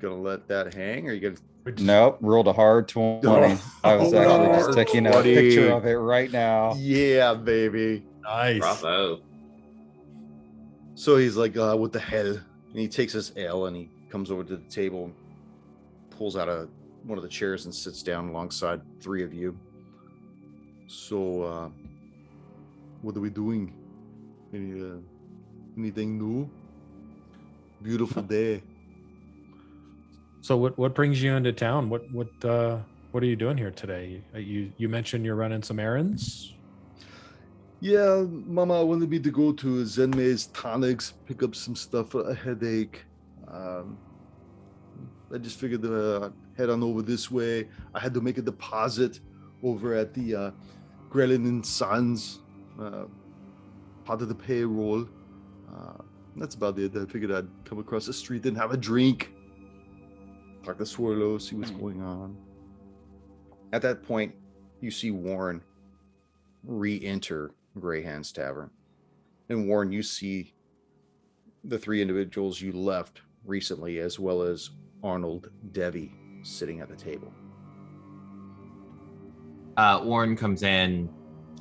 [0.00, 1.36] gonna let that hang, or you gonna?
[1.78, 3.58] Nope, rolled a hard twenty.
[3.84, 6.74] I was Oh, actually just taking a picture of it right now.
[6.76, 8.04] Yeah, baby.
[8.22, 8.58] Nice.
[8.58, 9.20] Bravo.
[10.94, 14.30] So he's like, uh, "What the hell?" And he takes his ale and he comes
[14.30, 15.12] over to the table,
[16.10, 16.68] pulls out a
[17.04, 19.56] one of the chairs and sits down alongside three of you.
[20.88, 21.68] So, uh,
[23.02, 23.72] what are we doing?
[24.52, 24.96] Any uh,
[25.76, 26.50] anything new?
[27.82, 28.62] Beautiful day.
[30.48, 31.90] So what what brings you into town?
[31.90, 32.78] What what uh
[33.10, 34.22] what are you doing here today?
[34.34, 36.54] Uh, You you mentioned you're running some errands.
[37.80, 38.24] Yeah,
[38.56, 43.04] Mama wanted me to go to Zenmei's Tonics, pick up some stuff for a headache.
[43.46, 43.98] Um,
[45.30, 47.68] I just figured to uh, head on over this way.
[47.94, 49.20] I had to make a deposit
[49.62, 50.50] over at the uh,
[51.10, 52.40] Grelin and Sons,
[52.80, 53.04] uh,
[54.06, 55.06] part of the payroll.
[55.70, 55.98] Uh,
[56.36, 56.96] that's about it.
[56.96, 59.34] I figured I'd come across the street and have a drink,
[60.68, 62.36] talk to Swirlo, see what's going on.
[63.72, 64.34] At that point,
[64.82, 65.62] you see Warren
[66.62, 68.70] re-enter Greyhand's Tavern.
[69.48, 70.52] And Warren, you see
[71.64, 74.68] the three individuals you left recently, as well as
[75.02, 76.12] Arnold Devi
[76.42, 77.32] sitting at the table.
[79.78, 81.08] Uh, Warren comes in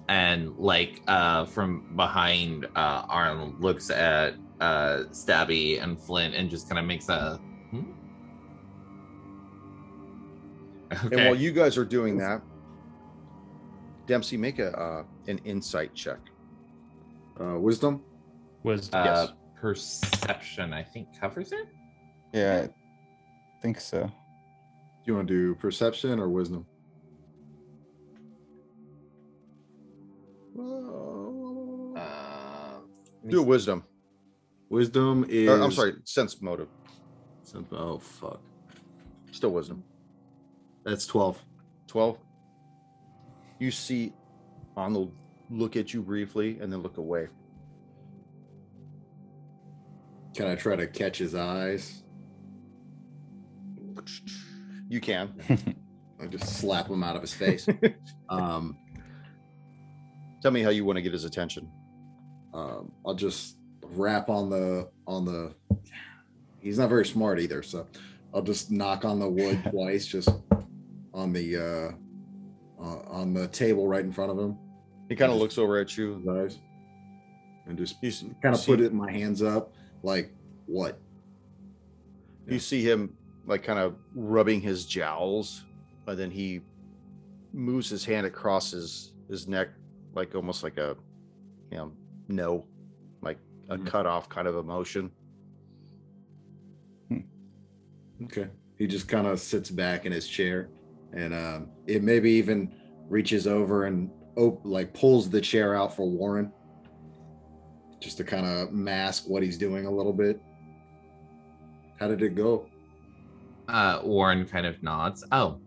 [0.10, 6.68] and, like, uh, from behind uh, Arnold, looks at uh, Stabby and Flint and just
[6.68, 7.40] kind of makes a.
[7.72, 7.84] Hmm?
[11.12, 12.42] And while you guys are doing that,
[14.06, 16.20] Dempsey, make a uh, an insight check.
[17.40, 18.02] Uh, wisdom.
[18.64, 19.34] Was uh, yes.
[19.60, 21.68] perception, I think, covers it.
[22.34, 24.04] Yeah, I think so.
[24.06, 24.12] Do
[25.06, 26.66] you want to do perception or wisdom?
[31.98, 32.80] Uh,
[33.28, 33.84] Do a wisdom.
[34.70, 35.50] Wisdom is.
[35.50, 36.70] Or, I'm sorry, sense motive.
[37.44, 38.42] Sense, Oh fuck.
[39.32, 39.84] Still wisdom.
[40.88, 41.44] That's twelve.
[41.88, 42.18] 12.
[43.60, 44.14] You see
[44.78, 45.12] Arnold
[45.50, 47.28] look at you briefly and then look away.
[50.36, 52.04] Can I try to catch his eyes?
[54.90, 55.34] You can.
[56.22, 57.68] I just slap him out of his face.
[58.30, 58.78] um,
[60.42, 61.70] Tell me how you want to get his attention.
[62.54, 65.54] um, I'll just rap on the on the.
[66.60, 67.88] He's not very smart either, so
[68.34, 70.30] I'll just knock on the wood twice, just
[71.28, 74.58] on the uh, uh, on the table right in front of him.
[75.10, 76.24] He kind of looks over at you.
[76.30, 76.60] Eyes,
[77.66, 79.74] and just You s- kind of see- put it in my hands up,
[80.04, 80.32] like
[80.66, 81.00] what?
[82.48, 83.14] You see him
[83.46, 85.66] like kind of rubbing his jowls,
[86.08, 86.62] and then he
[87.54, 89.70] moves his hand across his his neck,
[90.14, 90.96] like almost like a,
[91.72, 91.92] you know,
[92.30, 92.66] no,
[93.22, 93.38] like
[93.70, 93.86] a Mhm.
[93.86, 95.12] cut off kind of emotion.
[98.24, 98.48] Okay.
[98.78, 100.70] He just kind of sits back in his chair,
[101.14, 102.74] and um, it maybe even
[103.10, 106.52] reaches over and op- like pulls the chair out for Warren,
[108.00, 110.42] just to kind of mask what he's doing a little bit.
[112.00, 112.68] How did it go?
[113.68, 115.24] Uh, Warren kind of nods.
[115.32, 115.60] Oh,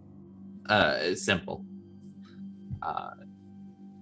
[0.68, 1.64] uh, simple.
[2.82, 3.10] Uh,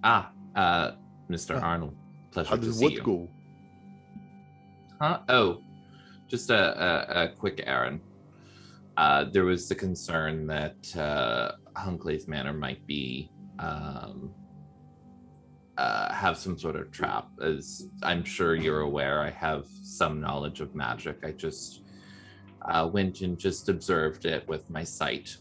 [0.03, 0.91] ah, uh,
[1.29, 1.61] Mr.
[1.61, 1.95] Arnold,
[2.31, 3.01] pleasure How to did see what you.
[3.01, 3.29] go?
[5.01, 5.19] Huh?
[5.29, 5.61] Oh,
[6.27, 6.55] just a,
[7.17, 8.01] a, a quick errand.
[8.99, 14.29] Uh, there was the concern that uh, Hunkley's Manor might be um,
[15.77, 17.29] uh, have some sort of trap.
[17.41, 21.19] As I'm sure you're aware, I have some knowledge of magic.
[21.23, 21.83] I just
[22.63, 25.37] uh, went and just observed it with my sight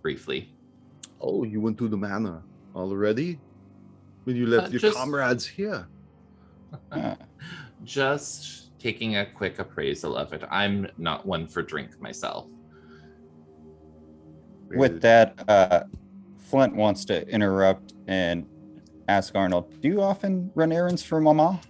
[0.00, 0.54] briefly.
[1.20, 2.44] Oh, you went to the manor
[2.76, 3.40] already?
[4.22, 5.88] When you left Uh, your just- comrades here?
[7.84, 10.42] Just taking a quick appraisal of it.
[10.50, 12.46] I'm not one for drink myself.
[14.70, 15.82] With that, uh,
[16.38, 18.46] Flint wants to interrupt and
[19.08, 21.60] ask Arnold, "Do you often run errands for Mama?"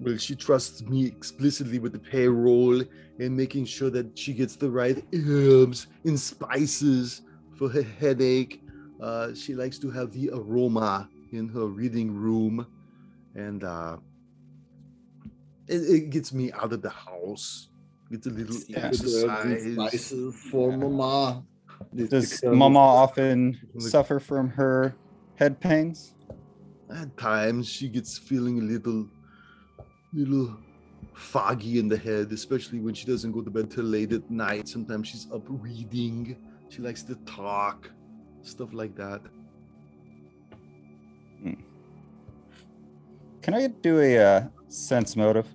[0.00, 2.82] Well, she trusts me explicitly with the payroll
[3.18, 7.20] and making sure that she gets the right herbs and spices
[7.56, 8.60] for her headache.
[9.00, 12.66] Uh, she likes to have the aroma in her reading room,
[13.34, 13.96] and uh,
[15.68, 17.68] it, it gets me out of the house.
[18.10, 18.88] It's a little Yeah.
[18.88, 19.74] exercise.
[19.74, 21.44] Spices for Mama.
[21.94, 24.94] Does Mama often suffer from her
[25.36, 26.14] head pains?
[26.94, 29.08] At times, she gets feeling a little,
[30.12, 30.56] little
[31.14, 34.68] foggy in the head, especially when she doesn't go to bed till late at night.
[34.68, 36.36] Sometimes she's up reading.
[36.68, 37.90] She likes to talk,
[38.42, 39.20] stuff like that.
[43.42, 45.48] Can I do a uh, sense motive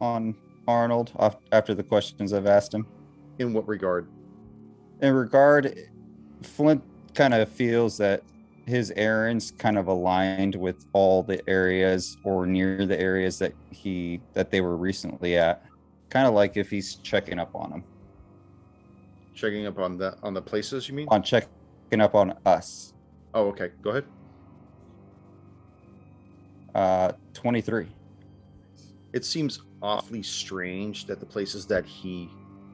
[0.00, 0.34] on
[0.68, 1.12] Arnold
[1.50, 2.86] after the questions I've asked him?
[3.38, 4.06] In what regard?
[5.00, 5.78] In regard
[6.42, 6.82] flint
[7.14, 8.22] kind of feels that
[8.66, 14.20] his errands kind of aligned with all the areas or near the areas that he
[14.34, 15.62] that they were recently at
[16.10, 17.84] kind of like if he's checking up on them
[19.34, 21.06] Checking up on the on the places you mean?
[21.10, 21.50] on checking
[22.00, 22.92] up on us
[23.34, 23.70] Oh, okay.
[23.82, 24.04] Go ahead.
[26.74, 27.86] uh 23
[29.12, 32.30] It seems awfully strange that the places that he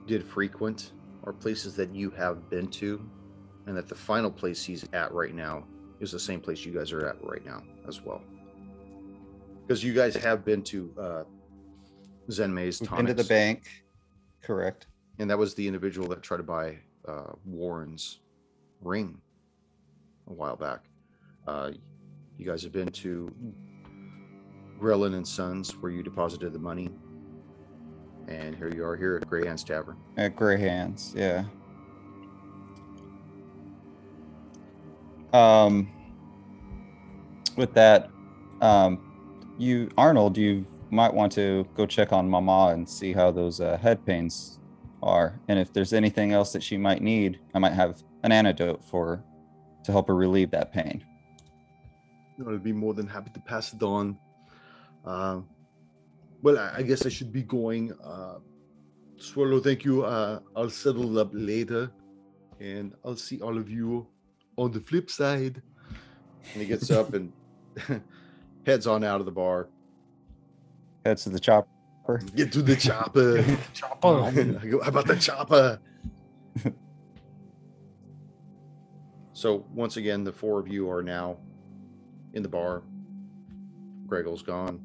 [0.07, 0.93] did frequent
[1.25, 3.05] are places that you have been to,
[3.67, 5.65] and that the final place he's at right now
[6.01, 8.23] is the same place you guys are at right now as well.
[9.67, 11.23] Because you guys have been to uh,
[12.29, 13.69] Zenmei's We've been to the bank
[14.43, 14.87] correct
[15.19, 18.21] and that was the individual that tried to buy uh, Warren's
[18.81, 19.21] ring
[20.29, 20.81] a while back.
[21.47, 21.71] Uh,
[22.39, 23.33] you guys have been to
[24.81, 26.91] Grellin and Sons, where you deposited the money,
[28.29, 29.97] and here you are here at Grey Hands Tavern.
[30.17, 31.45] at gray hands yeah
[35.33, 35.91] um
[37.57, 38.11] with that
[38.61, 39.01] um
[39.59, 43.77] You, Arnold, you might want to go check on Mama and see how those uh,
[43.77, 44.59] head pains
[45.03, 48.83] are, and if there's anything else that she might need, I might have an antidote
[48.85, 49.25] for her
[49.85, 51.05] to help her relieve that pain.
[52.49, 54.17] I'd be more than happy to pass it on.
[55.05, 55.49] Um,
[56.43, 57.93] well, I, I guess I should be going.
[58.05, 58.39] Uh,
[59.17, 60.05] Swallow, thank you.
[60.05, 61.93] Uh, I'll settle up later,
[62.61, 64.07] and I'll see all of you
[64.57, 65.63] on the flip side.
[66.53, 67.33] And he gets up and
[68.67, 69.69] heads on out of the bar.
[71.05, 72.21] Heads to the chopper.
[72.35, 73.45] Get to the chopper.
[73.75, 74.23] Chopper.
[74.25, 74.33] I
[74.67, 75.79] go, How about the chopper?
[79.33, 81.37] so once again, the four of you are now
[82.35, 82.83] in the bar.
[84.09, 84.81] Gregel's gone.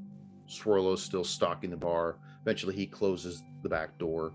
[0.47, 2.17] Swirlo's still stalking the bar.
[2.41, 4.33] Eventually, he closes the back door.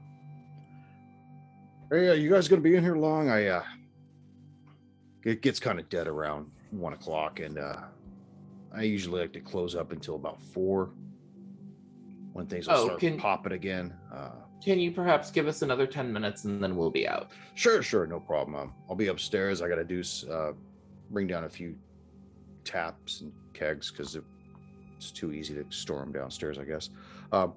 [1.91, 3.29] Hey, uh, you guys gonna be in here long?
[3.29, 3.63] I uh,
[5.25, 7.77] it gets kind of dead around one o'clock, and uh,
[8.75, 10.91] I usually like to close up until about four
[12.33, 13.93] when things will Oh, start can- popping again.
[14.13, 14.31] Uh,
[14.65, 17.31] Can you perhaps give us another 10 minutes and then we'll be out?
[17.57, 18.55] Sure, sure, no problem.
[18.57, 19.61] Um, I'll be upstairs.
[19.61, 20.53] I gotta do s- uh,
[21.11, 21.77] bring down a few
[22.65, 24.17] taps and kegs because
[25.03, 26.91] it's too easy to store them downstairs, I guess.
[27.33, 27.55] Um,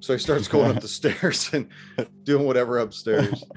[0.00, 1.68] so he starts going up the stairs and
[2.24, 3.44] doing whatever upstairs.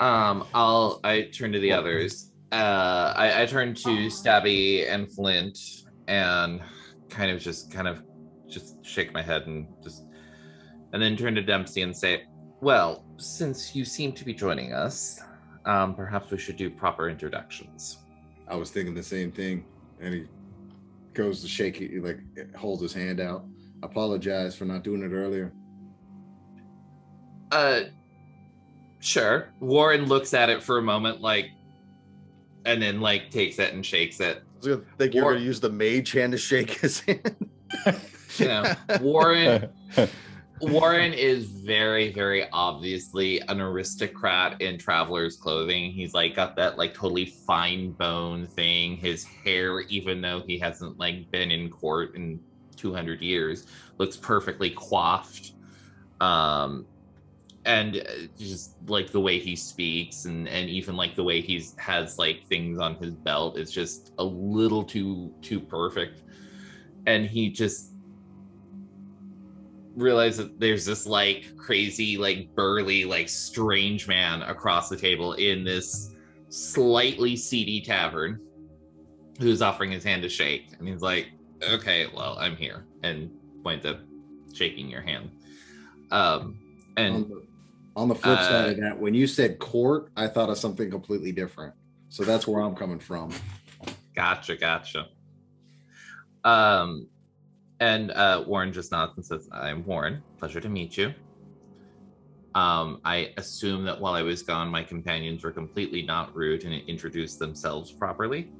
[0.00, 2.32] Um, I'll I turn to the others.
[2.50, 5.58] Uh, I, I turn to Stabby and Flint
[6.08, 6.62] and
[7.10, 8.02] kind of just kind of
[8.48, 10.04] just shake my head and just
[10.94, 12.24] and then turn to Dempsey and say,
[12.62, 15.20] "Well, since you seem to be joining us,
[15.66, 17.98] um, perhaps we should do proper introductions."
[18.48, 19.66] I was thinking the same thing,
[20.00, 20.26] and he
[21.20, 23.44] goes to shake it, like holds his hand out.
[23.82, 25.52] Apologize for not doing it earlier.
[27.50, 27.82] Uh,
[29.00, 29.50] sure.
[29.60, 31.50] Warren looks at it for a moment, like,
[32.64, 34.38] and then like takes it and shakes it.
[34.38, 37.36] I was gonna think you're gonna use the mage hand to shake his hand.
[38.36, 39.68] You know, Warren.
[40.60, 45.90] Warren is very, very obviously an aristocrat in traveler's clothing.
[45.90, 48.96] He's like got that like totally fine bone thing.
[48.96, 52.40] His hair, even though he hasn't like been in court in
[52.76, 53.66] 200 years,
[53.98, 55.52] looks perfectly coiffed.
[56.20, 56.86] Um,
[57.66, 61.74] and uh, just like the way he speaks and and even like the way he's
[61.76, 66.22] has like things on his belt is just a little too too perfect
[67.06, 67.89] and he just
[69.96, 75.64] realize that there's this like crazy like burly like strange man across the table in
[75.64, 76.14] this
[76.48, 78.40] slightly seedy tavern
[79.40, 81.30] who's offering his hand to shake and he's like
[81.70, 83.30] okay well i'm here and
[83.62, 83.98] points at
[84.54, 85.30] shaking your hand
[86.10, 86.56] um
[86.96, 87.42] On and the,
[87.96, 90.90] on the flip side uh, of that, when you said court, I thought of something
[90.90, 91.74] completely different.
[92.08, 93.30] So that's where I'm coming from.
[94.14, 95.08] Gotcha, gotcha.
[96.42, 97.08] Um,
[97.80, 100.22] and uh, Warren just nods and says, "I'm Warren.
[100.38, 101.12] Pleasure to meet you."
[102.54, 106.74] Um, I assume that while I was gone, my companions were completely not rude and
[106.88, 108.50] introduced themselves properly.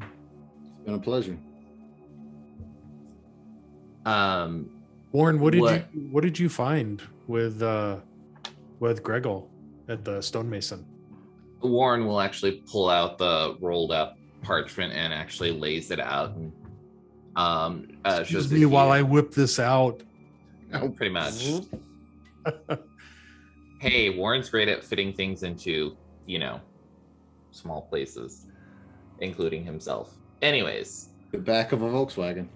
[0.00, 1.38] It's been a pleasure.
[4.04, 4.70] Um,
[5.12, 5.86] Warren, what did What?
[5.94, 7.98] you what did you find with uh
[8.80, 9.40] with Gregor
[9.88, 10.84] at the stonemason?
[11.62, 16.52] Warren will actually pull out the rolled up parchment and actually lays it out and
[17.36, 20.02] um, uh, Excuse shows me while I whip this out.
[20.96, 21.46] pretty much.
[23.80, 26.60] hey, Warren's great at fitting things into, you know,
[27.50, 28.46] small places,
[29.20, 30.14] including himself.
[30.42, 32.48] Anyways, The back of a Volkswagen.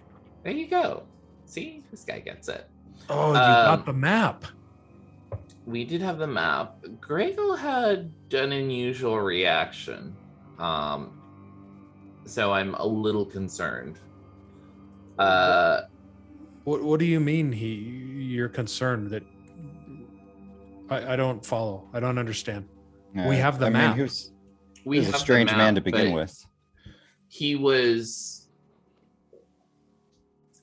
[0.43, 1.05] there you go.
[1.47, 2.69] See, this guy gets it.
[3.09, 4.45] Oh, you Um, got the map.
[5.67, 6.77] We did have the map.
[7.01, 10.17] Gregel had an unusual reaction.
[10.59, 11.21] Um,
[12.25, 13.99] so I'm a little concerned.
[15.21, 15.83] Uh,
[16.65, 17.69] What what do you mean he
[18.35, 19.23] you're concerned that
[20.89, 21.89] I, I don't follow.
[21.93, 22.69] I don't understand.
[23.15, 23.89] We have the I map.
[23.89, 24.33] Mean, he was,
[24.85, 26.35] we he was a have the strange man to begin with.
[27.29, 28.49] he was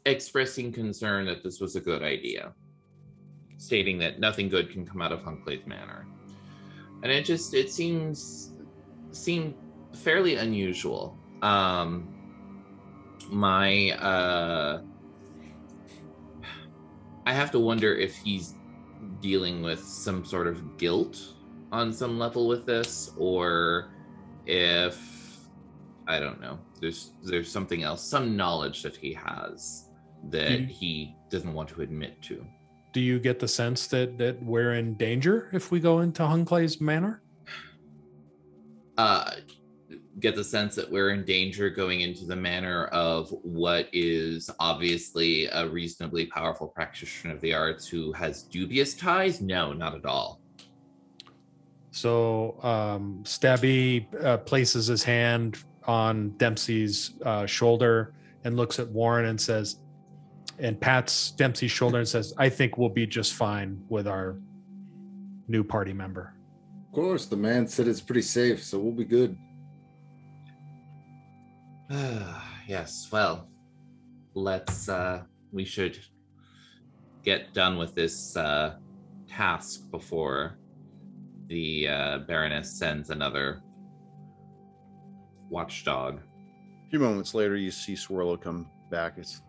[0.05, 2.53] expressing concern that this was a good idea,
[3.57, 6.07] stating that nothing good can come out of Hunclave Manor.
[7.03, 8.51] And it just it seems
[9.11, 9.53] seemed
[9.93, 11.17] fairly unusual.
[11.41, 12.13] Um
[13.29, 14.81] my uh
[17.25, 18.55] I have to wonder if he's
[19.21, 21.21] dealing with some sort of guilt
[21.71, 23.91] on some level with this or
[24.45, 24.97] if
[26.07, 26.57] I don't know.
[26.79, 29.89] There's there's something else, some knowledge that he has
[30.29, 30.67] that Mm.
[30.69, 32.45] he doesn't want to admit to.
[32.93, 36.79] Do you get the sense that that we're in danger if we go into Hunclay's
[36.79, 37.21] manor?
[38.97, 39.31] Uh
[40.19, 45.45] get the sense that we're in danger going into the manner of what is obviously
[45.47, 49.41] a reasonably powerful practitioner of the arts who has dubious ties?
[49.41, 50.41] No, not at all.
[51.91, 58.13] So um, Stabby uh, places his hand on Dempsey's uh, shoulder
[58.43, 59.77] and looks at Warren and says,
[60.59, 64.37] and pats Dempsey's shoulder and says, "I think we'll be just fine with our
[65.47, 66.33] new party member."
[66.87, 69.37] Of course, the man said it's pretty safe, so we'll be good.
[72.67, 73.49] yes, well,
[74.33, 75.97] let's uh we should
[77.23, 78.75] get done with this uh
[79.27, 80.57] task before
[81.47, 83.61] the uh Baroness sends another
[85.49, 86.19] watchdog.
[86.19, 89.13] A few moments later, you see Swirlo come back.
[89.17, 89.41] It's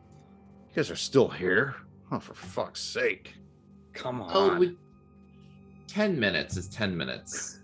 [0.69, 1.75] you guys are still here.
[2.13, 3.35] Oh, for fuck's sake!
[3.95, 4.31] Come on.
[4.33, 4.77] Oh, we,
[5.89, 7.58] 10 minutes is 10 minutes.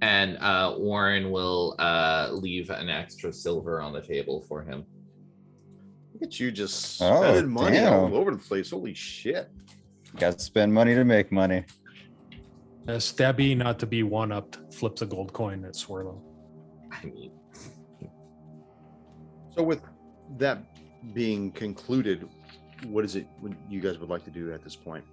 [0.00, 4.84] And uh Warren will uh leave an extra silver on the table for him.
[6.14, 8.70] Look at you just Oh, spending money all over the place.
[8.70, 9.50] Holy shit!
[10.16, 11.64] Got to spend money to make money.
[12.86, 16.22] Uh, Stabby, not to be one upped, flips a gold coin at Swirlo.
[16.90, 17.32] I mean,
[19.54, 19.82] So with
[20.38, 20.62] that
[21.12, 22.26] being concluded,
[22.86, 25.04] what is it what you guys would like to do at this point?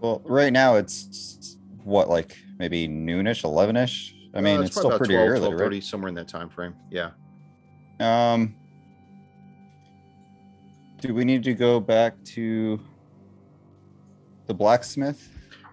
[0.00, 4.14] Well, right now it's what, like maybe noonish, elevenish.
[4.34, 6.74] I Uh, mean, it's, still pretty 12, early, 12:30, somewhere in that time frame.
[6.90, 7.10] Yeah.
[7.98, 8.54] Um,
[11.00, 12.80] do we need to go back to
[14.46, 15.28] the blacksmith?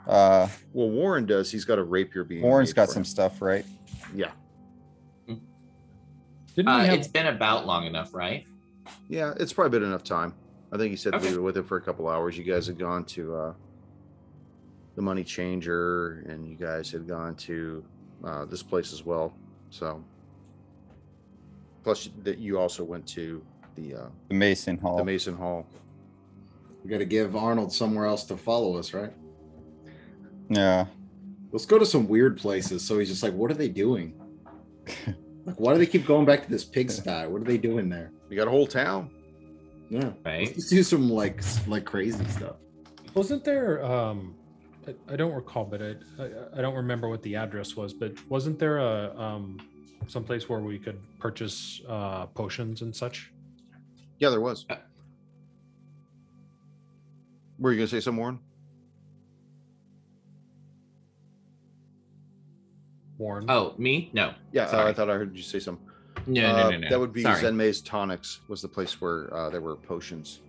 [0.08, 1.51] Uh, Well, Warren does.
[1.51, 2.41] He's got a rapier being.
[2.41, 3.05] Warren's got some him.
[3.05, 3.66] stuff, right?
[4.16, 4.32] Yeah.
[6.55, 8.45] Didn't uh, we have it's been about long enough, right?
[9.10, 10.34] Yeah, it's probably been enough time.
[10.72, 11.28] I think he said to Okay.
[11.30, 12.36] leave it with him for a couple hours.
[12.38, 13.53] You guys had gone to uh,
[14.97, 17.85] the money changer, and you guys had gone to
[18.25, 19.31] uh, this place as well.
[19.69, 20.03] So,
[21.83, 23.41] plus that you also went to
[23.75, 24.97] the uh, The Mason Hall.
[24.97, 25.67] the Mason Hall.
[26.83, 29.13] We got to give Arnold somewhere else to follow us, right?
[30.49, 30.85] yeah.
[31.51, 32.83] Let's go to some weird places.
[32.83, 34.13] So he's just like, what are they doing?
[35.45, 37.27] like, why do they keep going back to this pigsty?
[37.27, 38.11] What are they doing there?
[38.29, 39.09] We got a whole town.
[39.89, 40.11] Yeah.
[40.25, 40.47] Right.
[40.47, 42.57] Let's do some like like crazy stuff.
[43.13, 43.83] Wasn't there?
[43.85, 44.35] Um,
[44.88, 47.93] I, I don't recall, but I, I I don't remember what the address was.
[47.93, 49.59] But wasn't there a um
[50.07, 53.31] some place where we could purchase uh potions and such?
[54.19, 54.65] Yeah, there was.
[54.69, 54.75] Uh,
[57.59, 58.39] Were you gonna say some Warren?
[63.17, 63.45] Warren.
[63.49, 64.09] Oh, me?
[64.13, 64.33] No.
[64.51, 65.79] Yeah, uh, I thought I heard you say some.
[66.27, 66.89] No, no, Uh, no, no.
[66.89, 67.41] That would be Sorry.
[67.41, 70.39] Zenmei's Tonics was the place where uh, there were potions.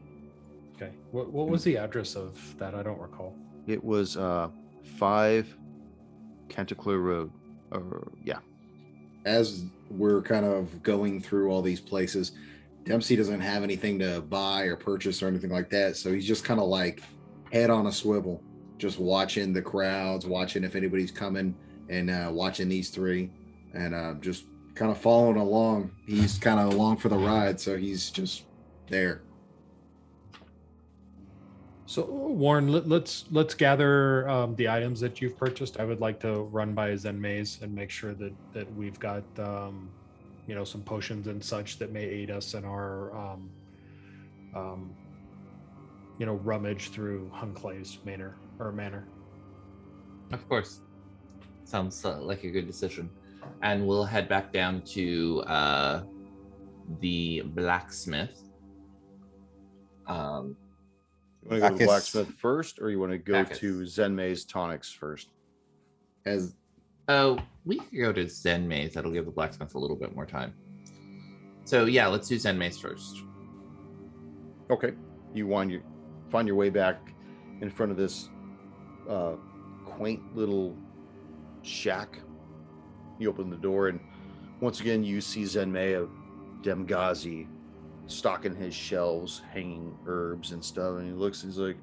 [0.77, 0.93] Okay.
[1.13, 2.75] What what was the address of that?
[2.75, 3.35] I don't recall.
[3.69, 4.49] It was uh,
[4.97, 5.55] five
[6.49, 7.31] Canticleer Road.
[7.71, 8.39] Or yeah,
[9.27, 12.33] As we're kind of going through all these places,
[12.85, 15.97] Dempsey doesn't have anything to buy or purchase or anything like that.
[15.97, 17.03] So he's just kind of like
[17.53, 18.43] head on a swivel,
[18.79, 21.55] just watching the crowds, watching if anybody's coming,
[21.91, 23.31] and uh, watching these three,
[23.75, 24.45] and uh, just
[24.75, 25.91] kind of following along.
[26.07, 28.45] He's kind of along for the ride, so he's just
[28.89, 29.21] there.
[31.89, 35.81] So Warren, let, let's let's gather um, the items that you've purchased.
[35.81, 39.89] I would like to run by Zenmei's and make sure that that we've got um,
[40.47, 43.51] you know some potions and such that may aid us in our um,
[44.55, 44.95] um,
[46.19, 49.09] you know rummage through Hunclay's manor or manor.
[50.31, 50.81] Of course.
[51.65, 53.09] Sounds uh, like a good decision.
[53.63, 56.03] And we'll head back down to uh,
[57.01, 58.43] the blacksmith.
[60.07, 60.55] Um,
[61.49, 61.87] want to go to Bacchus.
[61.87, 63.59] blacksmith first, or you want to go Bacchus.
[63.59, 65.29] to Zenmei's Tonics first?
[66.27, 66.55] As
[67.09, 68.95] oh, we could go to Zenmei's.
[68.95, 70.55] That'll give the blacksmith a little bit more time.
[71.65, 73.23] So yeah, let's do Zenmei's first.
[74.71, 74.93] Okay,
[75.35, 75.83] you wind your
[76.31, 77.15] find your way back
[77.61, 78.29] in front of this
[79.09, 79.33] uh,
[79.85, 80.77] quaint little
[81.63, 82.19] shack.
[83.19, 84.01] You open the door, and
[84.61, 86.11] once again, you see Zenmei of
[86.63, 87.47] Demgazi
[88.09, 90.97] stocking his shelves, hanging herbs and stuff.
[90.99, 91.77] And he looks, he's like,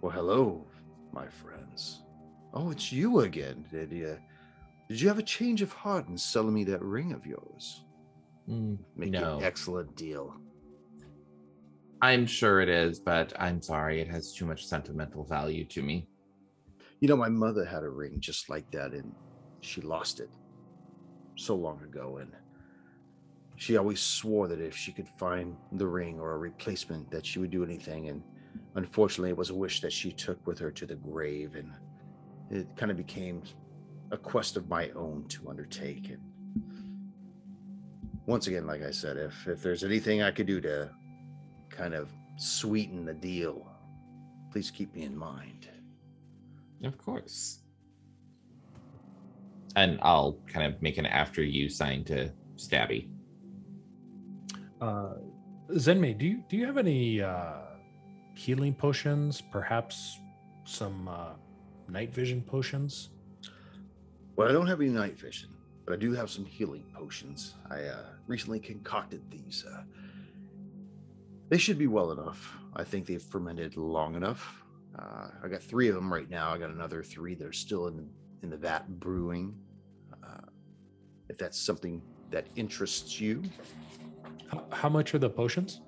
[0.00, 0.66] "Well, hello,
[1.12, 2.02] my friends.
[2.52, 3.66] Oh, it's you again.
[3.70, 4.18] Did you?
[4.88, 7.84] Did you have a change of heart in selling me that ring of yours?
[8.48, 10.34] Mm, Make no, an excellent deal."
[12.02, 16.06] I'm sure it is, but I'm sorry, it has too much sentimental value to me.
[17.00, 19.14] You know, my mother had a ring just like that, and
[19.62, 20.28] she lost it
[21.36, 22.18] so long ago.
[22.18, 22.30] And
[23.56, 27.38] she always swore that if she could find the ring or a replacement, that she
[27.38, 28.08] would do anything.
[28.08, 28.22] And
[28.74, 31.54] unfortunately, it was a wish that she took with her to the grave.
[31.54, 31.72] And
[32.50, 33.42] it kind of became
[34.10, 36.10] a quest of my own to undertake.
[36.10, 36.20] And
[38.26, 40.90] once again, like I said, if if there's anything I could do to
[41.70, 43.70] kind of sweeten the deal,
[44.50, 45.68] please keep me in mind.
[46.82, 47.60] Of course.
[49.76, 53.08] And I'll kind of make an after you sign to Stabby.
[54.84, 55.14] Uh,
[55.70, 57.54] Zenmei, do you do you have any uh,
[58.34, 59.40] healing potions?
[59.40, 60.20] Perhaps
[60.64, 61.32] some uh,
[61.88, 63.08] night vision potions?
[64.36, 65.48] Well, I don't have any night vision,
[65.86, 67.54] but I do have some healing potions.
[67.70, 69.64] I uh, recently concocted these.
[69.66, 69.84] Uh,
[71.48, 72.54] they should be well enough.
[72.76, 74.64] I think they've fermented long enough.
[74.98, 76.50] Uh, I got three of them right now.
[76.50, 78.04] I got another three that are still in the,
[78.42, 79.56] in the vat brewing.
[80.22, 80.46] Uh,
[81.30, 83.42] if that's something that interests you,
[84.50, 85.80] How, how much are the potions?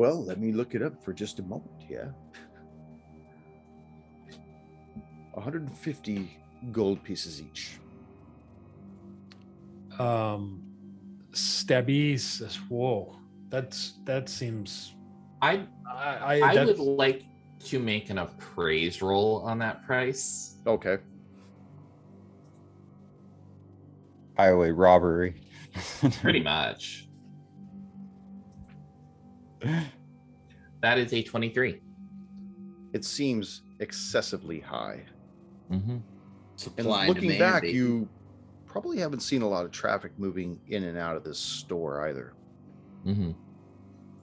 [0.00, 1.84] well, let me look it up for just a moment.
[1.86, 2.06] Yeah,
[5.32, 6.38] 150
[6.72, 7.78] gold pieces each.
[9.98, 10.62] Um,
[11.32, 13.14] Stabby says, "Whoa,
[13.50, 14.94] that's that seems."
[15.42, 17.24] I I I, I would like
[17.66, 20.56] to make an appraise roll on that price.
[20.66, 20.96] Okay.
[24.38, 25.42] Highway robbery.
[26.20, 27.08] Pretty much.
[30.82, 31.80] That is a 23.
[32.92, 35.04] It seems excessively high.
[35.70, 35.90] Mm-hmm.
[35.90, 36.02] And
[36.56, 37.76] Supply and looking demand, back, baby.
[37.76, 38.08] you
[38.66, 42.34] probably haven't seen a lot of traffic moving in and out of this store either.
[43.06, 43.32] Mm-hmm.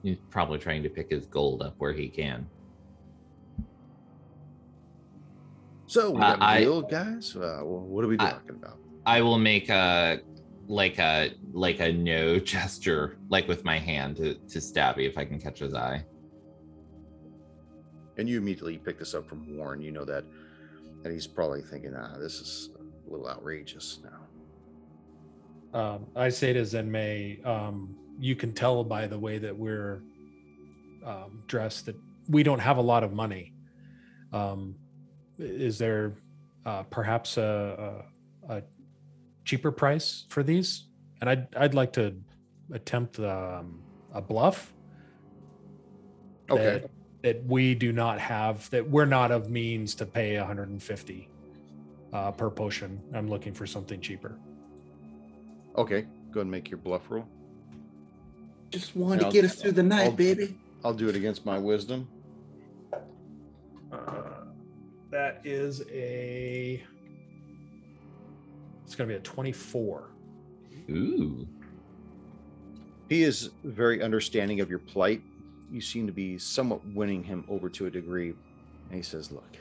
[0.02, 2.46] He's probably trying to pick his gold up where he can.
[5.86, 7.34] So we Uh, got a I- deal, guys.
[7.34, 8.78] Uh, what are we I- talking about?
[9.06, 10.20] I will make a
[10.68, 15.24] like a like a no gesture, like with my hand to, to Stabby if I
[15.24, 16.04] can catch his eye.
[18.16, 19.80] And you immediately pick this up from Warren.
[19.80, 20.24] You know that,
[21.04, 22.70] and he's probably thinking, "Ah, this is
[23.06, 24.28] a little outrageous now."
[25.74, 30.02] um, I say to Zenmei, um, you can tell by the way that we're
[31.04, 31.96] um, dressed that
[32.28, 33.52] we don't have a lot of money.
[34.32, 34.76] Um,
[35.38, 36.14] is there
[36.66, 38.04] uh, perhaps a,
[38.48, 38.62] a, a
[39.48, 40.84] cheaper price for these?
[41.20, 42.14] And I'd I'd like to
[42.72, 43.80] attempt um,
[44.12, 44.72] a bluff.
[46.50, 46.64] Okay.
[46.64, 46.90] That,
[47.22, 51.28] that we do not have that we're not of means to pay 150
[52.12, 53.00] uh, per potion.
[53.14, 54.38] I'm looking for something cheaper.
[55.76, 56.02] Okay.
[56.30, 57.26] Go ahead and make your bluff roll.
[58.70, 60.56] just wanted to get us through the night, I'll- baby.
[60.84, 62.06] I'll do it against my wisdom.
[63.90, 64.44] Uh,
[65.10, 66.84] that is a.
[68.88, 70.08] It's going to be a 24.
[70.88, 71.46] Ooh.
[73.10, 75.20] He is very understanding of your plight.
[75.70, 78.30] You seem to be somewhat winning him over to a degree.
[78.30, 79.58] And he says, Look,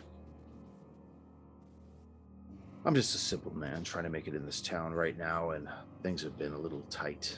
[2.86, 5.68] I'm just a simple man trying to make it in this town right now, and
[6.04, 7.38] things have been a little tight.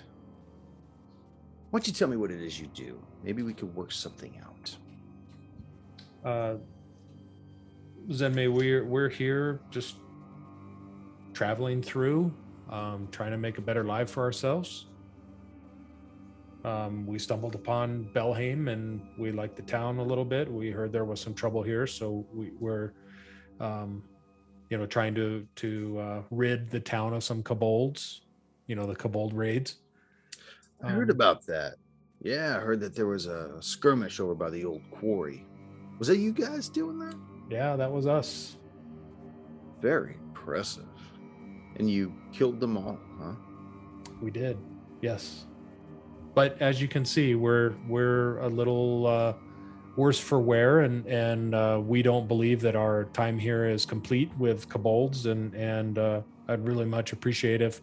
[1.71, 2.99] Why don't you tell me what it is you do?
[3.23, 4.77] Maybe we could work something out.
[6.23, 6.57] Uh,
[8.11, 9.95] Zenmei, we're we're here just
[11.43, 12.33] traveling through,
[12.69, 14.87] um, trying to make a better life for ourselves.
[16.65, 20.51] Um, we stumbled upon Belhaim, and we liked the town a little bit.
[20.51, 22.93] We heard there was some trouble here, so we were,
[23.61, 24.03] um,
[24.69, 28.25] you know, trying to to uh, rid the town of some kobolds.
[28.67, 29.77] You know, the kobold raids.
[30.83, 31.75] I heard Um, about that.
[32.21, 35.47] Yeah, I heard that there was a skirmish over by the old quarry.
[35.99, 37.15] Was that you guys doing that?
[37.49, 38.57] Yeah, that was us.
[39.79, 40.83] Very impressive.
[41.80, 43.34] And you killed them all, huh?
[44.21, 44.57] We did,
[45.01, 45.45] yes.
[46.36, 49.34] But as you can see, we're we're a little uh,
[49.95, 54.32] worse for wear, and and uh, we don't believe that our time here is complete
[54.38, 57.82] with kobolds, and and uh, I'd really much appreciate if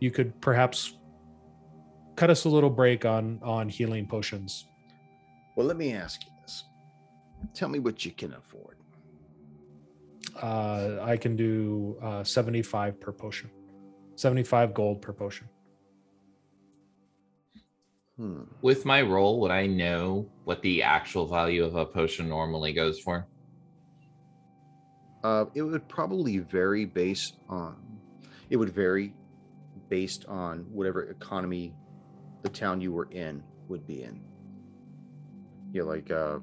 [0.00, 0.94] you could perhaps
[2.16, 4.66] cut us a little break on on healing potions.
[5.56, 6.64] Well, let me ask you this.
[7.54, 8.77] Tell me what you can afford.
[10.42, 13.50] Uh, I can do uh, seventy five per potion,
[14.14, 15.48] seventy five gold per potion.
[18.16, 18.42] Hmm.
[18.62, 22.98] With my roll, would I know what the actual value of a potion normally goes
[22.98, 23.26] for?
[25.24, 27.76] Uh, it would probably vary based on.
[28.50, 29.14] It would vary
[29.88, 31.74] based on whatever economy
[32.42, 34.20] the town you were in would be in.
[35.72, 36.38] Yeah, like uh,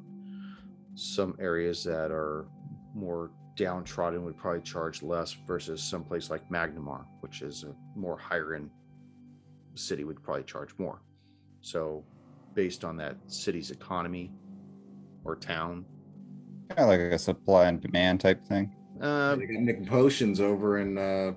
[0.96, 2.48] some areas that are
[2.93, 8.18] more downtrodden would probably charge less versus some place like Magnimar, which is a more
[8.18, 8.70] higher end
[9.76, 11.01] city, would probably charge more.
[11.62, 12.03] So,
[12.53, 14.32] based on that city's economy
[15.24, 15.86] or town,
[16.70, 18.74] Kind of like a supply and demand type thing.
[18.99, 21.34] Uh, they got Nick Potions over in uh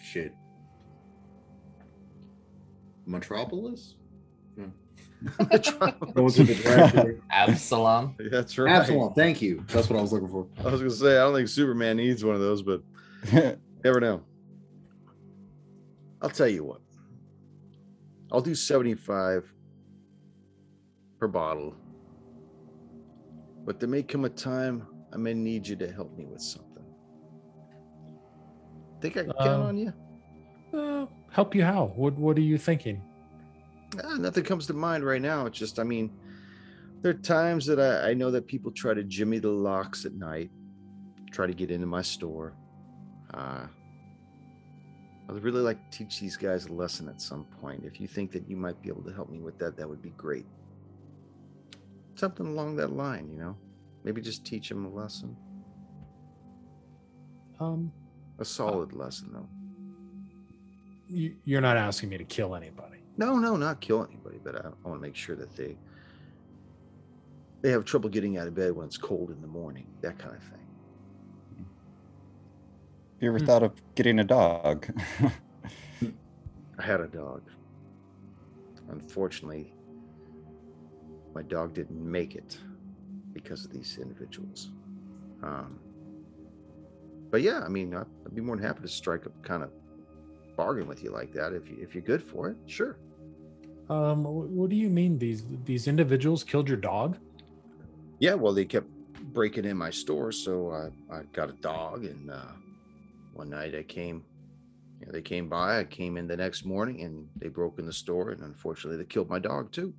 [0.00, 0.32] shit.
[3.04, 3.96] Metropolis?
[5.36, 7.20] Going through the directory.
[7.30, 8.14] Absalom.
[8.30, 8.70] That's right.
[8.72, 9.64] Absalom, thank you.
[9.68, 10.46] That's what I was looking for.
[10.60, 12.82] I was gonna say I don't think Superman needs one of those, but
[13.84, 14.22] never know.
[16.22, 16.80] I'll tell you what.
[18.32, 19.50] I'll do 75
[21.18, 21.74] per bottle.
[23.64, 26.84] But there may come a time I may need you to help me with something.
[29.00, 29.92] Think I can count Um, on you?
[30.74, 31.92] Uh, help you how?
[31.96, 33.02] What What are you thinking?
[34.04, 35.46] Ah, nothing comes to mind right now.
[35.46, 36.10] It's just, I mean,
[37.00, 40.12] there are times that I, I know that people try to jimmy the locks at
[40.14, 40.50] night,
[41.30, 42.54] try to get into my store.
[43.32, 43.66] Uh,
[45.30, 47.84] I'd really like to teach these guys a lesson at some point.
[47.84, 50.02] If you think that you might be able to help me with that, that would
[50.02, 50.46] be great.
[52.14, 53.56] Something along that line, you know?
[54.04, 55.36] Maybe just teach them a lesson.
[57.60, 57.92] Um,
[58.38, 59.48] A solid lesson, though.
[61.08, 62.97] you're not asking me to kill anybody.
[63.18, 65.76] No, no, not kill anybody, but I, I want to make sure that they
[67.62, 70.36] they have trouble getting out of bed when it's cold in the morning, that kind
[70.36, 70.60] of thing.
[73.16, 73.46] Have you ever Hmm.
[73.46, 74.86] thought of getting a dog?
[76.78, 77.42] I had a dog.
[78.88, 79.72] Unfortunately,
[81.34, 82.56] my dog didn't make it
[83.34, 84.70] because of these individuals.
[85.42, 85.80] Um,
[87.30, 89.72] but yeah, I mean, I'd, I'd be more than happy to strike a kind of
[90.56, 92.56] bargain with you like that if you if you're good for it.
[92.66, 92.96] Sure.
[93.90, 97.16] Um, what do you mean these these individuals killed your dog?
[98.18, 98.88] Yeah, well, they kept
[99.32, 100.70] breaking in my store, so
[101.10, 102.52] I, I got a dog, and uh,
[103.32, 104.24] one night I came,
[105.00, 105.78] you know, they came by.
[105.78, 109.04] I came in the next morning, and they broke in the store, and unfortunately, they
[109.08, 109.94] killed my dog too.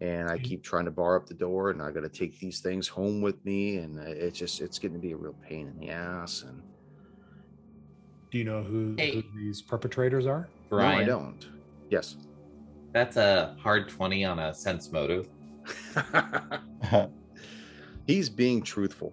[0.00, 2.60] And I keep trying to bar up the door, and I got to take these
[2.60, 5.68] things home with me, and uh, it's just it's getting to be a real pain
[5.68, 6.42] in the ass.
[6.42, 6.60] And
[8.30, 10.48] Do you know who, who these perpetrators are?
[10.70, 11.46] no, I don't.
[11.90, 12.16] Yes.
[12.94, 15.28] That's a hard 20 on a sense motive.
[18.06, 19.12] He's being truthful.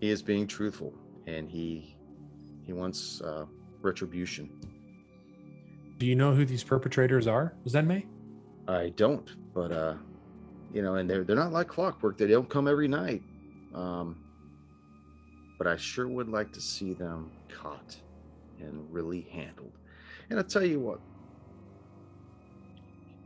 [0.00, 0.92] He is being truthful,
[1.26, 1.96] and he
[2.66, 3.46] he wants uh,
[3.80, 4.50] retribution.
[5.98, 8.04] Do you know who these perpetrators are, Zenmei?
[8.66, 9.94] I don't, but uh,
[10.74, 12.18] you know, and they're they're not like clockwork.
[12.18, 13.22] They don't come every night.
[13.74, 14.16] Um,
[15.56, 17.96] but I sure would like to see them caught
[18.60, 19.78] and really handled.
[20.32, 20.98] And I'll tell you what.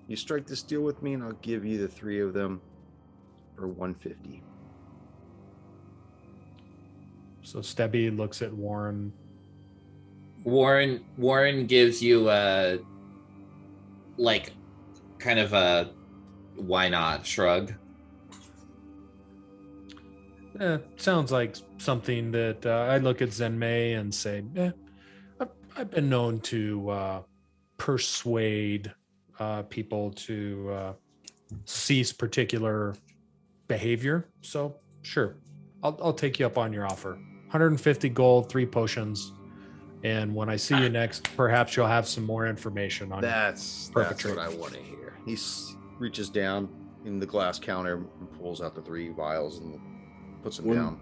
[0.08, 2.60] You strike this deal with me, and I'll give you the three of them
[3.54, 4.42] for 150.
[7.44, 9.12] So Stabby looks at Warren.
[10.42, 12.80] Warren Warren gives you a
[14.16, 14.52] like
[15.18, 15.92] kind of a
[16.56, 17.72] why not shrug.
[20.58, 24.72] Eh, sounds like something that uh, I look at Zenmei and say, eh,
[25.76, 27.22] I've, I've been known to uh,
[27.76, 28.92] persuade
[29.38, 30.92] uh, people to uh,
[31.64, 32.94] cease particular
[33.68, 34.26] behavior.
[34.40, 35.36] So, sure,
[35.82, 37.12] I'll, I'll take you up on your offer.
[37.12, 39.32] 150 gold, three potions.
[40.04, 44.08] And when I see you next, perhaps you'll have some more information on That's that's
[44.08, 44.36] perpetrate.
[44.36, 45.16] what I want to hear.
[45.24, 46.68] He s- reaches down
[47.04, 49.80] in the glass counter and pulls out the three vials and
[50.42, 51.00] puts them When- down.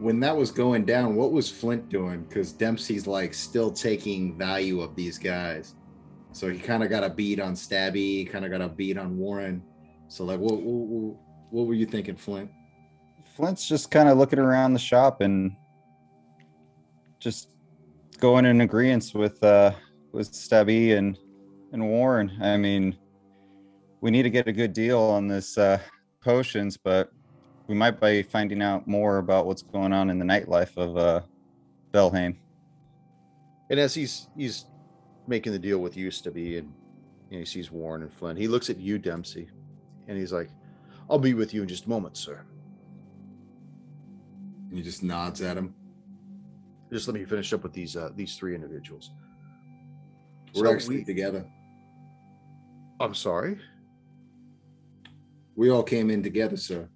[0.00, 2.24] When that was going down, what was Flint doing?
[2.24, 5.74] Because Dempsey's like still taking value of these guys.
[6.32, 9.18] So he kind of got a beat on Stabby, kind of got a beat on
[9.18, 9.62] Warren.
[10.08, 11.16] So like, what, what,
[11.50, 12.50] what were you thinking, Flint?
[13.36, 15.52] Flint's just kind of looking around the shop and
[17.18, 17.50] just
[18.18, 19.72] going in agreement with uh
[20.12, 21.18] with Stabby and
[21.72, 22.36] and Warren.
[22.42, 22.96] I mean,
[24.00, 25.78] we need to get a good deal on this uh
[26.22, 27.10] potions, but
[27.70, 31.20] we might be finding out more about what's going on in the nightlife of uh
[31.94, 32.34] Belhaim.
[33.70, 34.66] And as he's he's
[35.28, 36.72] making the deal with you, Stubby, and,
[37.30, 39.48] and he sees Warren and Flynn, he looks at you, Dempsey,
[40.08, 40.50] and he's like,
[41.08, 42.40] "I'll be with you in just a moment, sir.
[44.68, 45.72] And he just nods at him.
[46.92, 49.12] Just let me finish up with these uh, these three individuals."
[50.56, 51.46] We're So actually we- together.
[52.98, 53.58] I'm sorry.
[55.54, 56.88] We all came in together, sir.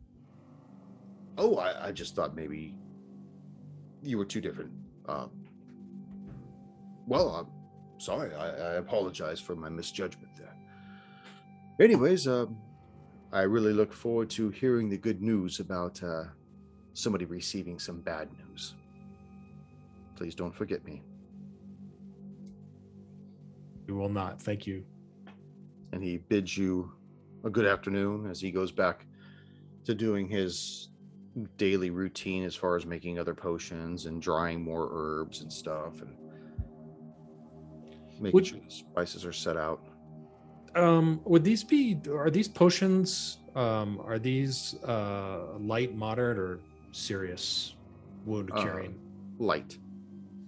[1.37, 2.75] Oh, I, I just thought maybe
[4.03, 4.71] you were two different.
[5.09, 5.27] Uh,
[7.07, 8.35] well, I'm sorry.
[8.35, 10.55] I, I apologize for my misjudgment there.
[11.81, 12.57] Anyways, um,
[13.33, 16.25] I really look forward to hearing the good news about uh,
[16.93, 18.75] somebody receiving some bad news.
[20.15, 21.03] Please don't forget me.
[23.89, 24.41] We will not.
[24.41, 24.85] Thank you.
[25.93, 26.93] And he bids you
[27.45, 29.07] a good afternoon as he goes back
[29.85, 30.89] to doing his
[31.57, 36.15] daily routine as far as making other potions and drying more herbs and stuff and
[38.21, 39.81] making Would- sure the spices are set out.
[40.77, 42.01] Um, would these be?
[42.11, 43.39] Are these potions?
[43.55, 46.59] Um, are these uh light, moderate, or
[46.91, 47.77] serious
[48.27, 48.99] wound Uh, curing?
[49.39, 49.79] Light.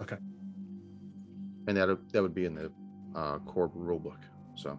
[0.03, 0.17] Okay.
[1.69, 2.73] And that that would be in the
[3.15, 4.19] uh, core rule book.
[4.57, 4.77] So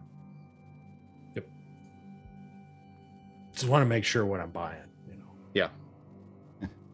[1.36, 1.48] Yep.
[3.54, 4.84] Just want to make sure what I'm buying.
[5.10, 5.26] You know.
[5.54, 5.70] yeah,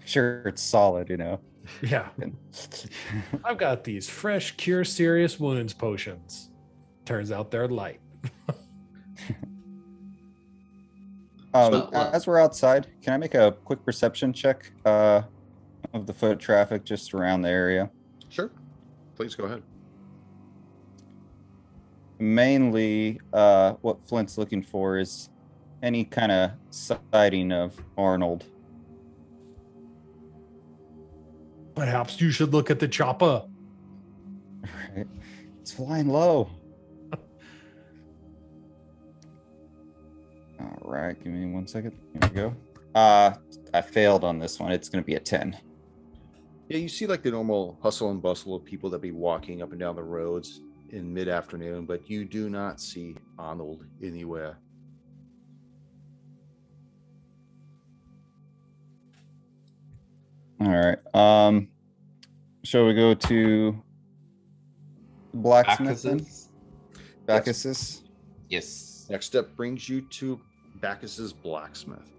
[0.06, 1.40] Sure, it's solid, you know.
[1.82, 2.10] Yeah.
[3.44, 6.50] I've got these fresh cure serious wounds potions.
[7.06, 8.00] Turns out they're light.
[11.56, 15.22] Um, So, uh, as we're outside, can I make a quick perception check uh,
[15.94, 17.92] of the foot traffic just around the area?
[18.30, 18.50] sure.
[19.16, 19.62] Please go ahead.
[22.18, 25.30] Mainly, uh, what Flint's looking for is
[25.84, 28.46] any kind of sighting of Arnold.
[31.76, 33.44] Perhaps you should look at the chopper.
[34.96, 35.08] Right?
[35.62, 36.50] It's flying low.
[40.60, 41.98] All right, give me one second.
[42.14, 42.56] Here we go.
[42.94, 43.34] Uh,
[43.74, 44.72] I failed on this one.
[44.72, 45.58] It's going to be a 10.
[46.70, 49.72] Yeah, you see like the normal hustle and bustle of people that be walking up
[49.72, 54.58] and down the roads in mid afternoon, but you do not see Arnold anywhere.
[60.64, 60.98] All right.
[61.14, 61.68] Um,
[62.64, 63.84] shall we go to
[65.34, 66.22] blacksmith then?
[66.22, 66.48] Bacchuses?
[67.26, 68.02] Bacchus's?
[68.50, 69.08] Yes.
[69.10, 70.40] Next up brings you to
[70.76, 72.10] Bacchus's blacksmith.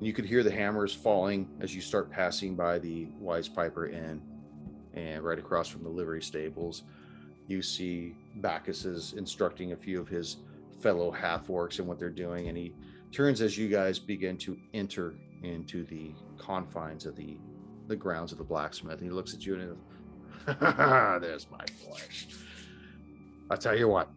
[0.00, 4.22] You could hear the hammers falling as you start passing by the Wise Piper Inn,
[4.92, 6.84] and right across from the livery stables,
[7.48, 10.36] you see Bacchus is instructing a few of his
[10.80, 12.74] fellow half orcs and what they're doing, and he
[13.10, 15.14] turns as you guys begin to enter
[15.44, 17.36] into the confines of the
[17.86, 18.98] the grounds of the blacksmith.
[19.00, 20.56] And he looks at you and he goes,
[21.20, 22.28] "There's my flesh."
[23.50, 24.08] I tell you what,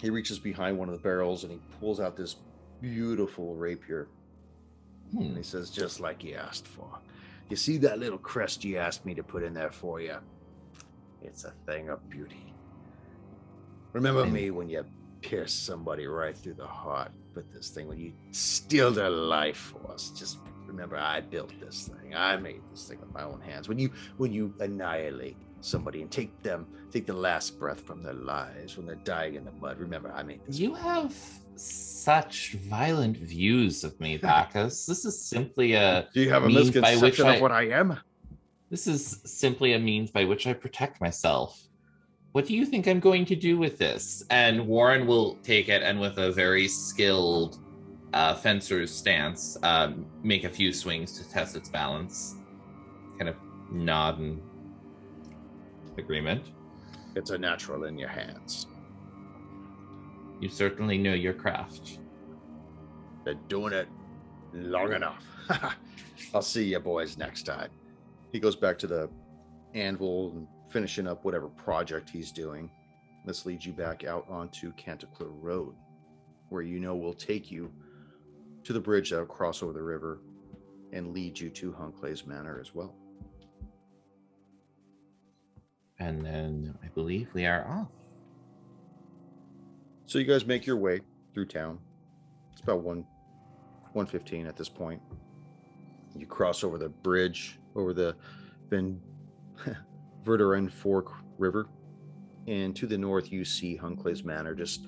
[0.00, 2.36] he reaches behind one of the barrels and he pulls out this
[2.80, 4.08] beautiful rapier.
[5.10, 5.22] Hmm.
[5.22, 6.86] And he says, just like you asked for.
[7.48, 10.16] You see that little crest you asked me to put in there for you?
[11.22, 12.54] It's a thing of beauty.
[13.92, 14.84] Remember And- me when you
[15.20, 20.10] pierce somebody right through the heart with this thing, when you steal their life force.
[20.10, 22.14] Just remember I built this thing.
[22.14, 23.68] I made this thing with my own hands.
[23.68, 28.14] When you when you annihilate somebody and take them, take the last breath from their
[28.14, 30.58] lives when they're dying in the mud, remember I made this.
[30.58, 31.14] You have
[31.56, 34.86] such violent views of me, Bacchus.
[34.88, 37.52] This is simply a Do you have a means by which misconception I- of what
[37.52, 37.98] I am?
[38.70, 41.58] this is simply a means by which I protect myself.
[42.38, 44.22] What do you think I'm going to do with this?
[44.30, 47.58] And Warren will take it and with a very skilled
[48.12, 52.36] uh, fencer's stance, um, make a few swings to test its balance.
[53.18, 53.34] Kind of
[53.72, 54.40] nod in
[55.96, 56.52] agreement.
[57.16, 58.68] It's a natural in your hands.
[60.40, 61.98] You certainly know your craft.
[63.24, 63.88] Been doing it
[64.52, 65.24] long enough.
[66.32, 67.70] I'll see you boys next time.
[68.30, 69.10] He goes back to the
[69.74, 72.70] anvil and finishing up whatever project he's doing.
[73.24, 75.74] This leads you back out onto Canticleer Road,
[76.48, 77.72] where you know will take you
[78.64, 80.20] to the bridge that'll cross over the river
[80.92, 82.94] and lead you to Hunclay's Manor as well.
[85.98, 87.88] And then I believe we are off.
[90.06, 91.00] So you guys make your way
[91.34, 91.78] through town.
[92.52, 93.04] It's about one
[93.92, 95.02] one fifteen at this point.
[96.16, 98.16] You cross over the bridge over the
[98.70, 99.00] Van
[100.28, 101.68] Verdurin Fork River,
[102.46, 104.86] and to the north you see Hunclay's Manor just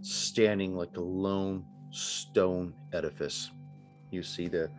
[0.00, 3.50] standing like a lone stone edifice.
[4.10, 4.70] You see the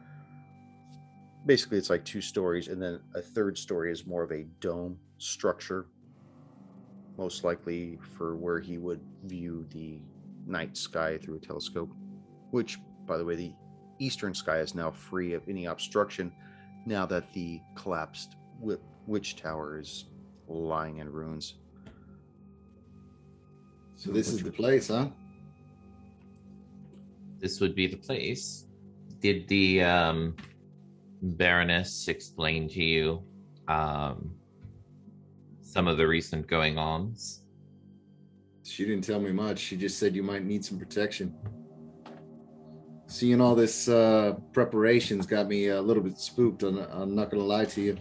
[1.46, 4.98] basically it's like two stories, and then a third story is more of a dome
[5.20, 5.86] structure
[7.20, 10.00] most likely for where he would view the
[10.48, 11.92] night sky through a telescope,
[12.52, 13.54] which, by the way, the
[14.00, 16.32] eastern sky is now free of any obstruction
[16.86, 18.80] now that the collapsed wi-
[19.10, 20.06] witch tower is
[20.48, 21.56] lying in ruins.
[23.96, 25.10] So this is the place, huh?
[27.40, 28.66] this would be the place.
[29.20, 30.36] Did the um,
[31.22, 33.24] Baroness explain to you
[33.68, 34.36] um,
[35.62, 37.42] some of the recent going ons?
[38.64, 39.60] She didn't tell me much.
[39.60, 41.34] She just said you might need some protection.
[43.08, 46.62] Seeing all this uh, preparations got me a little bit spooked.
[46.64, 47.98] I'm, I'm not gonna lie to you.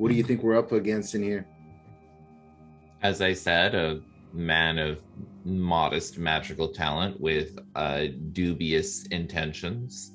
[0.00, 1.46] What do you think we're up against in here?
[3.02, 4.00] As I said, a
[4.32, 5.02] man of
[5.44, 10.12] modest magical talent with uh, dubious intentions.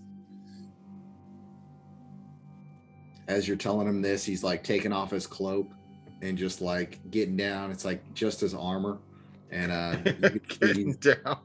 [3.27, 5.69] As you're telling him this, he's like taking off his cloak
[6.23, 7.69] and just like getting down.
[7.69, 8.97] It's like just his armor,
[9.51, 9.97] and uh,
[10.33, 11.38] you can see Getting he's down.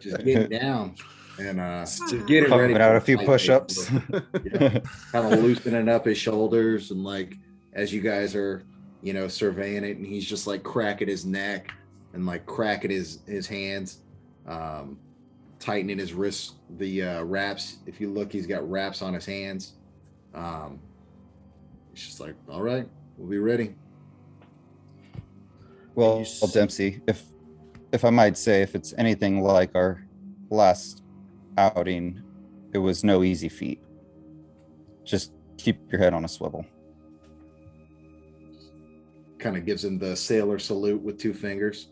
[0.00, 0.96] just getting down
[1.38, 2.72] and uh, just getting ready.
[2.74, 3.92] Pumping out a few push-ups.
[4.44, 4.80] Yeah.
[5.12, 7.36] kind of loosening up his shoulders and like
[7.76, 8.64] as you guys are
[9.02, 11.72] you know surveying it and he's just like cracking his neck
[12.14, 13.98] and like cracking his his hands
[14.48, 14.98] um
[15.60, 19.74] tightening his wrists the uh wraps if you look he's got wraps on his hands
[20.34, 20.80] um
[21.92, 23.74] it's just like all right we'll be ready
[25.94, 27.24] Well, well, Dempsey, if
[27.92, 30.06] if I might say, if it's anything like our
[30.50, 31.02] last
[31.56, 32.22] outing,
[32.74, 33.80] it was no easy feat.
[35.04, 36.66] Just keep your head on a swivel.
[39.46, 41.90] Kind of gives him the sailor salute with two fingers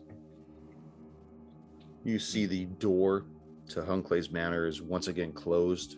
[2.03, 3.23] You see the door
[3.69, 5.95] to Hunclay's Manor is once again closed.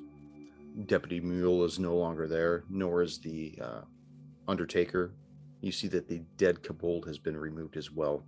[0.85, 3.81] Deputy Mule is no longer there, nor is the uh,
[4.47, 5.15] Undertaker.
[5.61, 8.23] You see that the dead kobold has been removed as well.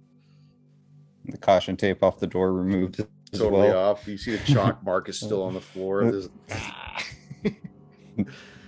[1.25, 2.99] The caution tape off the door removed
[3.31, 3.91] as Totally well.
[3.91, 4.07] off.
[4.07, 6.03] You see the chalk mark is still on the floor.
[6.11, 7.55] There's-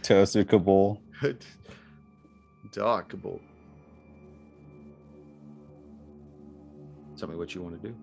[0.03, 1.01] Toasted Kabul.
[2.71, 3.39] Doc Kabold.
[7.21, 7.95] Tell me what you want to do.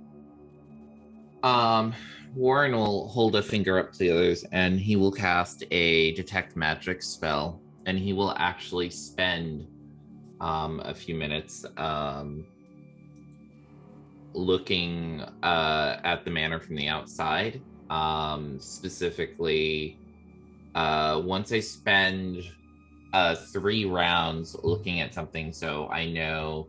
[1.43, 1.93] Um,
[2.37, 6.55] Warren will hold a finger up to the others and he will cast a detect
[6.55, 9.66] magic spell and he will actually spend
[10.41, 12.47] um, a few minutes um,
[14.35, 17.61] looking uh, at the manor from the outside.
[17.91, 19.99] Um, specifically,
[20.77, 22.45] uh, once I spend
[23.12, 26.69] uh, three rounds looking at something, so I know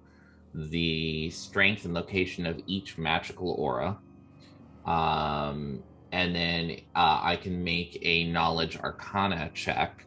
[0.53, 3.99] the strength and location of each magical aura.
[4.85, 10.05] Um, and then uh, I can make a knowledge arcana check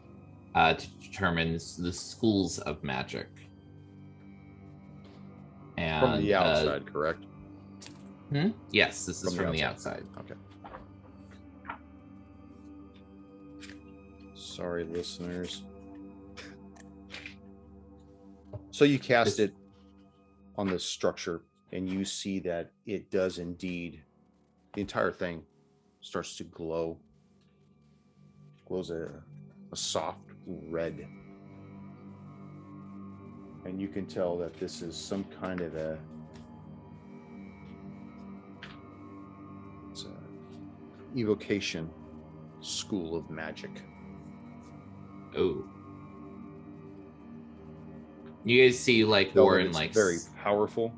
[0.55, 3.29] uh, to determine the schools of magic.
[5.79, 7.25] And, From the uh, outside, correct?
[8.31, 8.49] hmm?
[8.71, 10.05] Yes, this is From the from, the outside.
[10.19, 10.35] Okay.
[14.35, 15.63] Sorry, listeners.
[18.71, 19.55] So you cast This- it
[20.57, 21.43] on the structure,
[21.73, 24.03] and you see that it does indeed.
[24.75, 25.43] The entire thing
[26.01, 26.99] starts to glow.
[28.67, 29.11] Glows a,
[29.73, 31.07] a soft red.
[33.65, 35.99] And you can tell that this is some kind of a
[39.93, 41.91] It's a evocation
[42.61, 43.71] school of magic.
[45.37, 45.65] Oh.
[48.45, 50.93] You guys see like Though Warren it's like very powerful.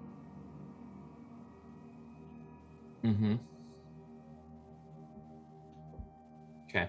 [3.05, 3.35] Mm-hmm.
[6.69, 6.89] Okay.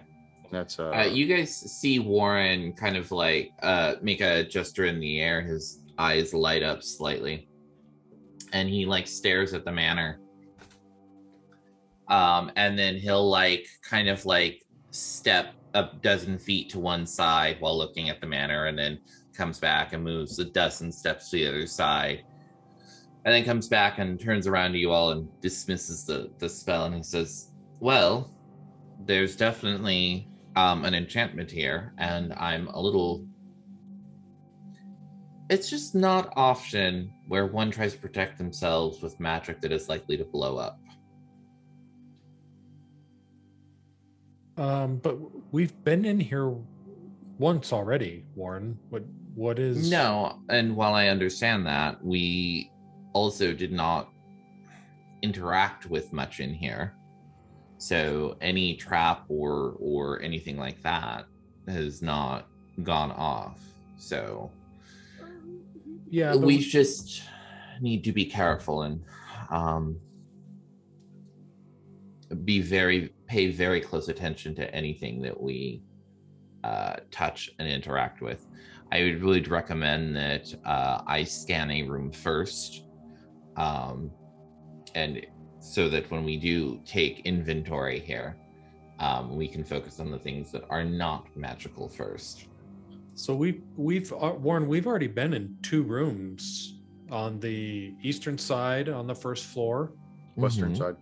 [0.51, 4.99] That's uh, Uh, you guys see Warren kind of like uh, make a gesture in
[4.99, 5.41] the air.
[5.41, 7.49] His eyes light up slightly,
[8.53, 10.20] and he like stares at the manor.
[12.08, 17.58] Um, and then he'll like kind of like step a dozen feet to one side
[17.60, 18.99] while looking at the manor, and then
[19.36, 22.23] comes back and moves a dozen steps to the other side,
[23.25, 26.86] and then comes back and turns around to you all and dismisses the the spell,
[26.86, 28.33] and he says, "Well,
[29.05, 33.28] there's definitely um, an enchantment here, and I'm a little.
[35.49, 40.17] It's just not often where one tries to protect themselves with magic that is likely
[40.17, 40.79] to blow up.
[44.57, 45.17] Um, but
[45.51, 46.55] we've been in here
[47.37, 48.79] once already, Warren.
[48.89, 49.03] What
[49.36, 52.71] what is No, and while I understand that, we
[53.13, 54.09] also did not
[55.21, 56.95] interact with much in here.
[57.78, 61.25] So any trap or or anything like that
[61.67, 62.47] has not
[62.83, 63.59] gone off.
[63.97, 64.49] So
[66.09, 67.24] Yeah, but we just
[67.82, 69.03] need to be careful and
[69.49, 69.99] um
[72.45, 75.83] be very pay very close attention to anything that we
[76.63, 78.45] uh touch and interact with
[78.91, 82.86] i would really recommend that uh i scan a room first
[83.57, 84.12] um
[84.95, 85.25] and
[85.59, 88.37] so that when we do take inventory here
[88.99, 92.47] um we can focus on the things that are not magical first
[93.17, 96.43] So we've we've uh, Warren, we've already been in two rooms
[97.09, 99.78] on the eastern side on the first floor.
[100.36, 100.78] western Mhm.
[100.78, 100.97] side.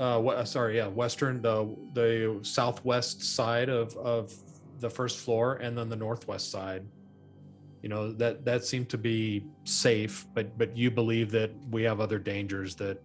[0.00, 1.58] Uh, we- uh, sorry, yeah, western the
[1.94, 2.10] the
[2.42, 4.32] southwest side of of
[4.80, 6.82] the first floor, and then the northwest side.
[7.88, 12.00] You know that that seemed to be safe but but you believe that we have
[12.00, 13.02] other dangers that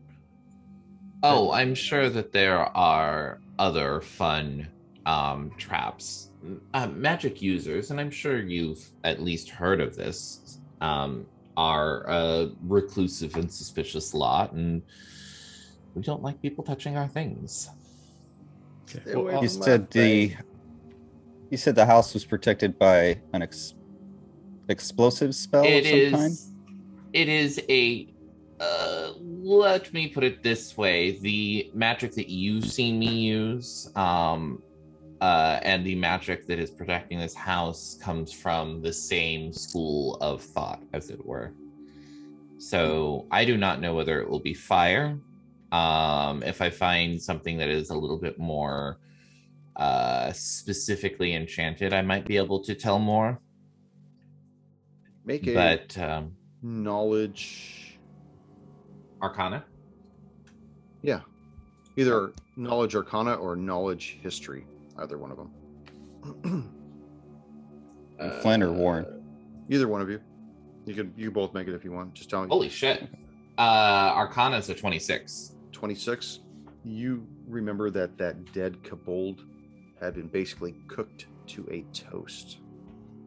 [1.25, 4.67] Oh, I'm sure that there are other fun
[5.05, 6.31] um, traps.
[6.73, 12.51] Uh, magic users, and I'm sure you've at least heard of this, um, are a
[12.67, 14.81] reclusive and suspicious lot, and
[15.95, 17.69] we don't like people touching our things.
[18.87, 20.37] Stay Well, You said the thing.
[21.51, 23.75] you said the house was protected by an ex,
[24.69, 26.11] explosive spell It of some is.
[26.11, 26.37] kind.
[27.13, 28.07] It is a.
[28.59, 34.61] Uh, let me put it this way: the magic that you've seen me use, um,
[35.21, 40.41] uh, and the magic that is protecting this house comes from the same school of
[40.41, 41.53] thought, as it were.
[42.57, 45.19] So I do not know whether it will be fire.
[45.73, 48.99] Um, if I find something that is a little bit more
[49.75, 53.39] uh, specifically enchanted, I might be able to tell more.
[55.25, 57.99] Make a But um, knowledge.
[59.21, 59.63] Arcana.
[61.01, 61.21] Yeah.
[61.97, 64.65] Either knowledge arcana or knowledge history.
[64.97, 66.73] Either one of them.
[68.41, 69.05] Flynn or Warren?
[69.69, 70.19] Either one of you.
[70.85, 72.13] You could you both make it if you want.
[72.13, 72.47] Just tell me.
[72.49, 73.07] Holy shit.
[73.57, 75.55] Uh Arcana is a 26.
[75.71, 76.39] 26.
[76.83, 79.45] You remember that that dead kobold
[80.01, 82.57] had been basically cooked to a toast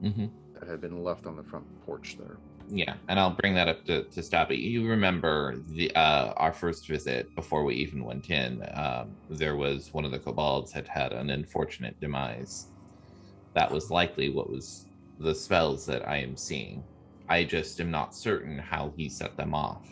[0.03, 0.27] Mm-hmm.
[0.61, 2.37] That had been left on the front porch there.
[2.69, 4.59] Yeah, and I'll bring that up to, to Stabby.
[4.59, 8.63] You remember the uh our first visit before we even went in.
[8.75, 12.67] Um, there was one of the kobolds had had an unfortunate demise.
[13.55, 14.85] That was likely what was
[15.21, 16.83] the spells that I am seeing.
[17.29, 19.87] I just am not certain how he set them off.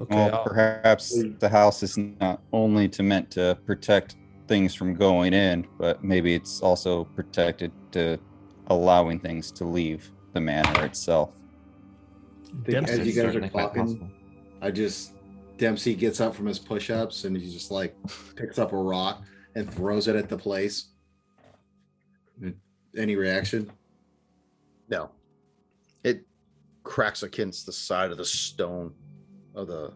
[0.00, 4.16] okay Well, I'll- perhaps the house is not only to meant to protect
[4.48, 8.18] things from going in, but maybe it's also protected to
[8.68, 11.34] allowing things to leave the manor itself.
[12.64, 14.12] Dempsey- As you guys are certainly talking.
[14.60, 15.12] I just
[15.58, 17.94] Dempsey gets up from his push-ups and he just like
[18.36, 19.22] picks up a rock
[19.54, 20.88] and throws it at the place.
[22.96, 23.70] Any reaction?
[24.88, 25.10] No.
[26.04, 26.26] It
[26.82, 28.92] cracks against the side of the stone
[29.54, 29.94] of the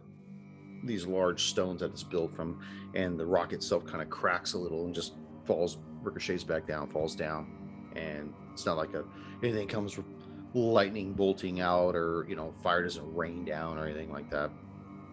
[0.85, 2.61] these large stones that it's built from,
[2.95, 5.15] and the rock itself kind of cracks a little and just
[5.45, 9.05] falls, ricochets back down, falls down, and it's not like a
[9.43, 10.07] anything comes from
[10.55, 14.51] lightning bolting out or you know fire doesn't rain down or anything like that.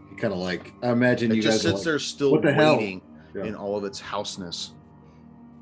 [0.10, 2.32] He kind of like I imagine It you just guys are sits like, there still
[2.32, 3.02] "What the waiting
[3.36, 3.44] Yeah.
[3.44, 4.72] in all of its houseness.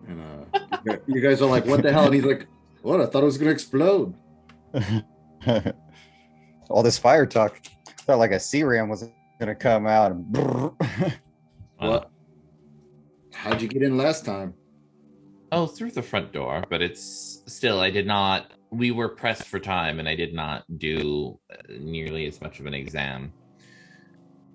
[0.07, 0.59] and, uh,
[1.07, 2.45] you guys- are like, "What the hell?" And he's like,
[2.83, 3.01] "What?
[3.01, 4.13] I thought it was gonna explode."
[6.69, 7.59] All this fire talk
[8.05, 9.09] felt like a sea ram was
[9.39, 10.37] gonna come out and
[11.77, 12.09] What?
[13.33, 14.53] How'd you get in last time?
[15.53, 19.59] Oh, through the front door, but it's still, I did not, we were pressed for
[19.59, 23.33] time and I did not do uh, nearly as much of an exam.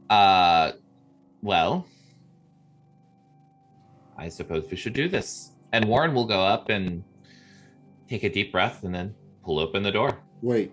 [0.09, 0.73] Uh,
[1.43, 1.87] well,
[4.17, 5.53] I suppose we should do this.
[5.73, 7.05] And Warren will go up and
[8.09, 9.15] take a deep breath and then
[9.45, 10.19] pull open the door.
[10.41, 10.73] Wait,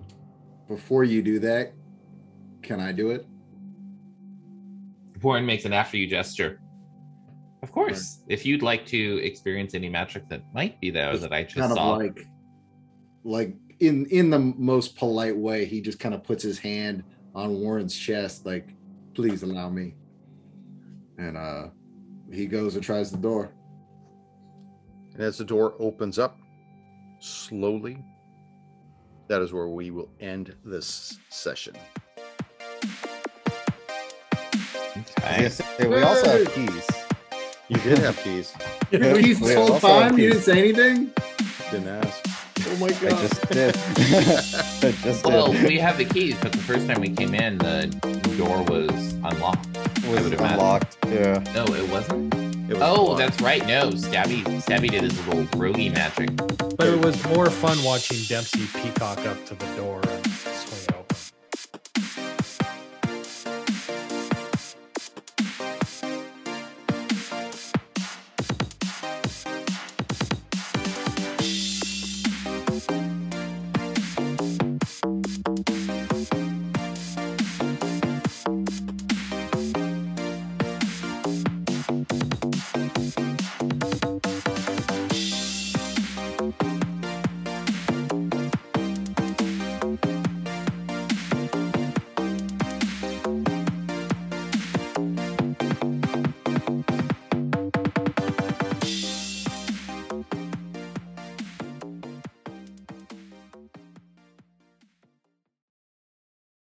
[0.70, 1.74] before you do that,
[2.62, 3.28] can I do it?
[5.22, 6.62] Warren makes an after you gesture.
[7.64, 11.44] Of course, if you'd like to experience any magic that might be there that I
[11.44, 11.94] just kind of saw.
[11.94, 12.28] like,
[13.24, 17.54] like in in the most polite way, he just kind of puts his hand on
[17.62, 18.68] Warren's chest, like,
[19.14, 19.96] "Please allow me."
[21.18, 21.68] And uh,
[22.30, 23.54] he goes and tries the door.
[25.14, 26.38] And as the door opens up
[27.20, 28.04] slowly,
[29.30, 31.76] that is where we will end this session.
[35.18, 35.50] Okay.
[35.50, 37.03] say, we also have keys.
[37.74, 38.54] You did have keys.
[38.92, 40.18] You know, he's this whole time.
[40.18, 41.12] You didn't say anything.
[41.72, 42.26] Didn't ask.
[42.68, 43.30] Oh my I god!
[43.30, 43.76] just did.
[44.86, 45.68] I just Well, did.
[45.68, 47.88] we have the keys, but the first time we came in, the
[48.38, 49.68] door was unlocked.
[49.98, 50.54] It was would imagine.
[50.60, 50.98] unlocked.
[51.08, 51.44] Yeah.
[51.56, 52.34] No, it wasn't.
[52.70, 53.18] It was Oh, locked.
[53.20, 53.66] that's right.
[53.66, 56.36] No, Stabby, Stabby did his little roguey magic.
[56.78, 60.02] but it was more fun watching dempsey peacock up to the door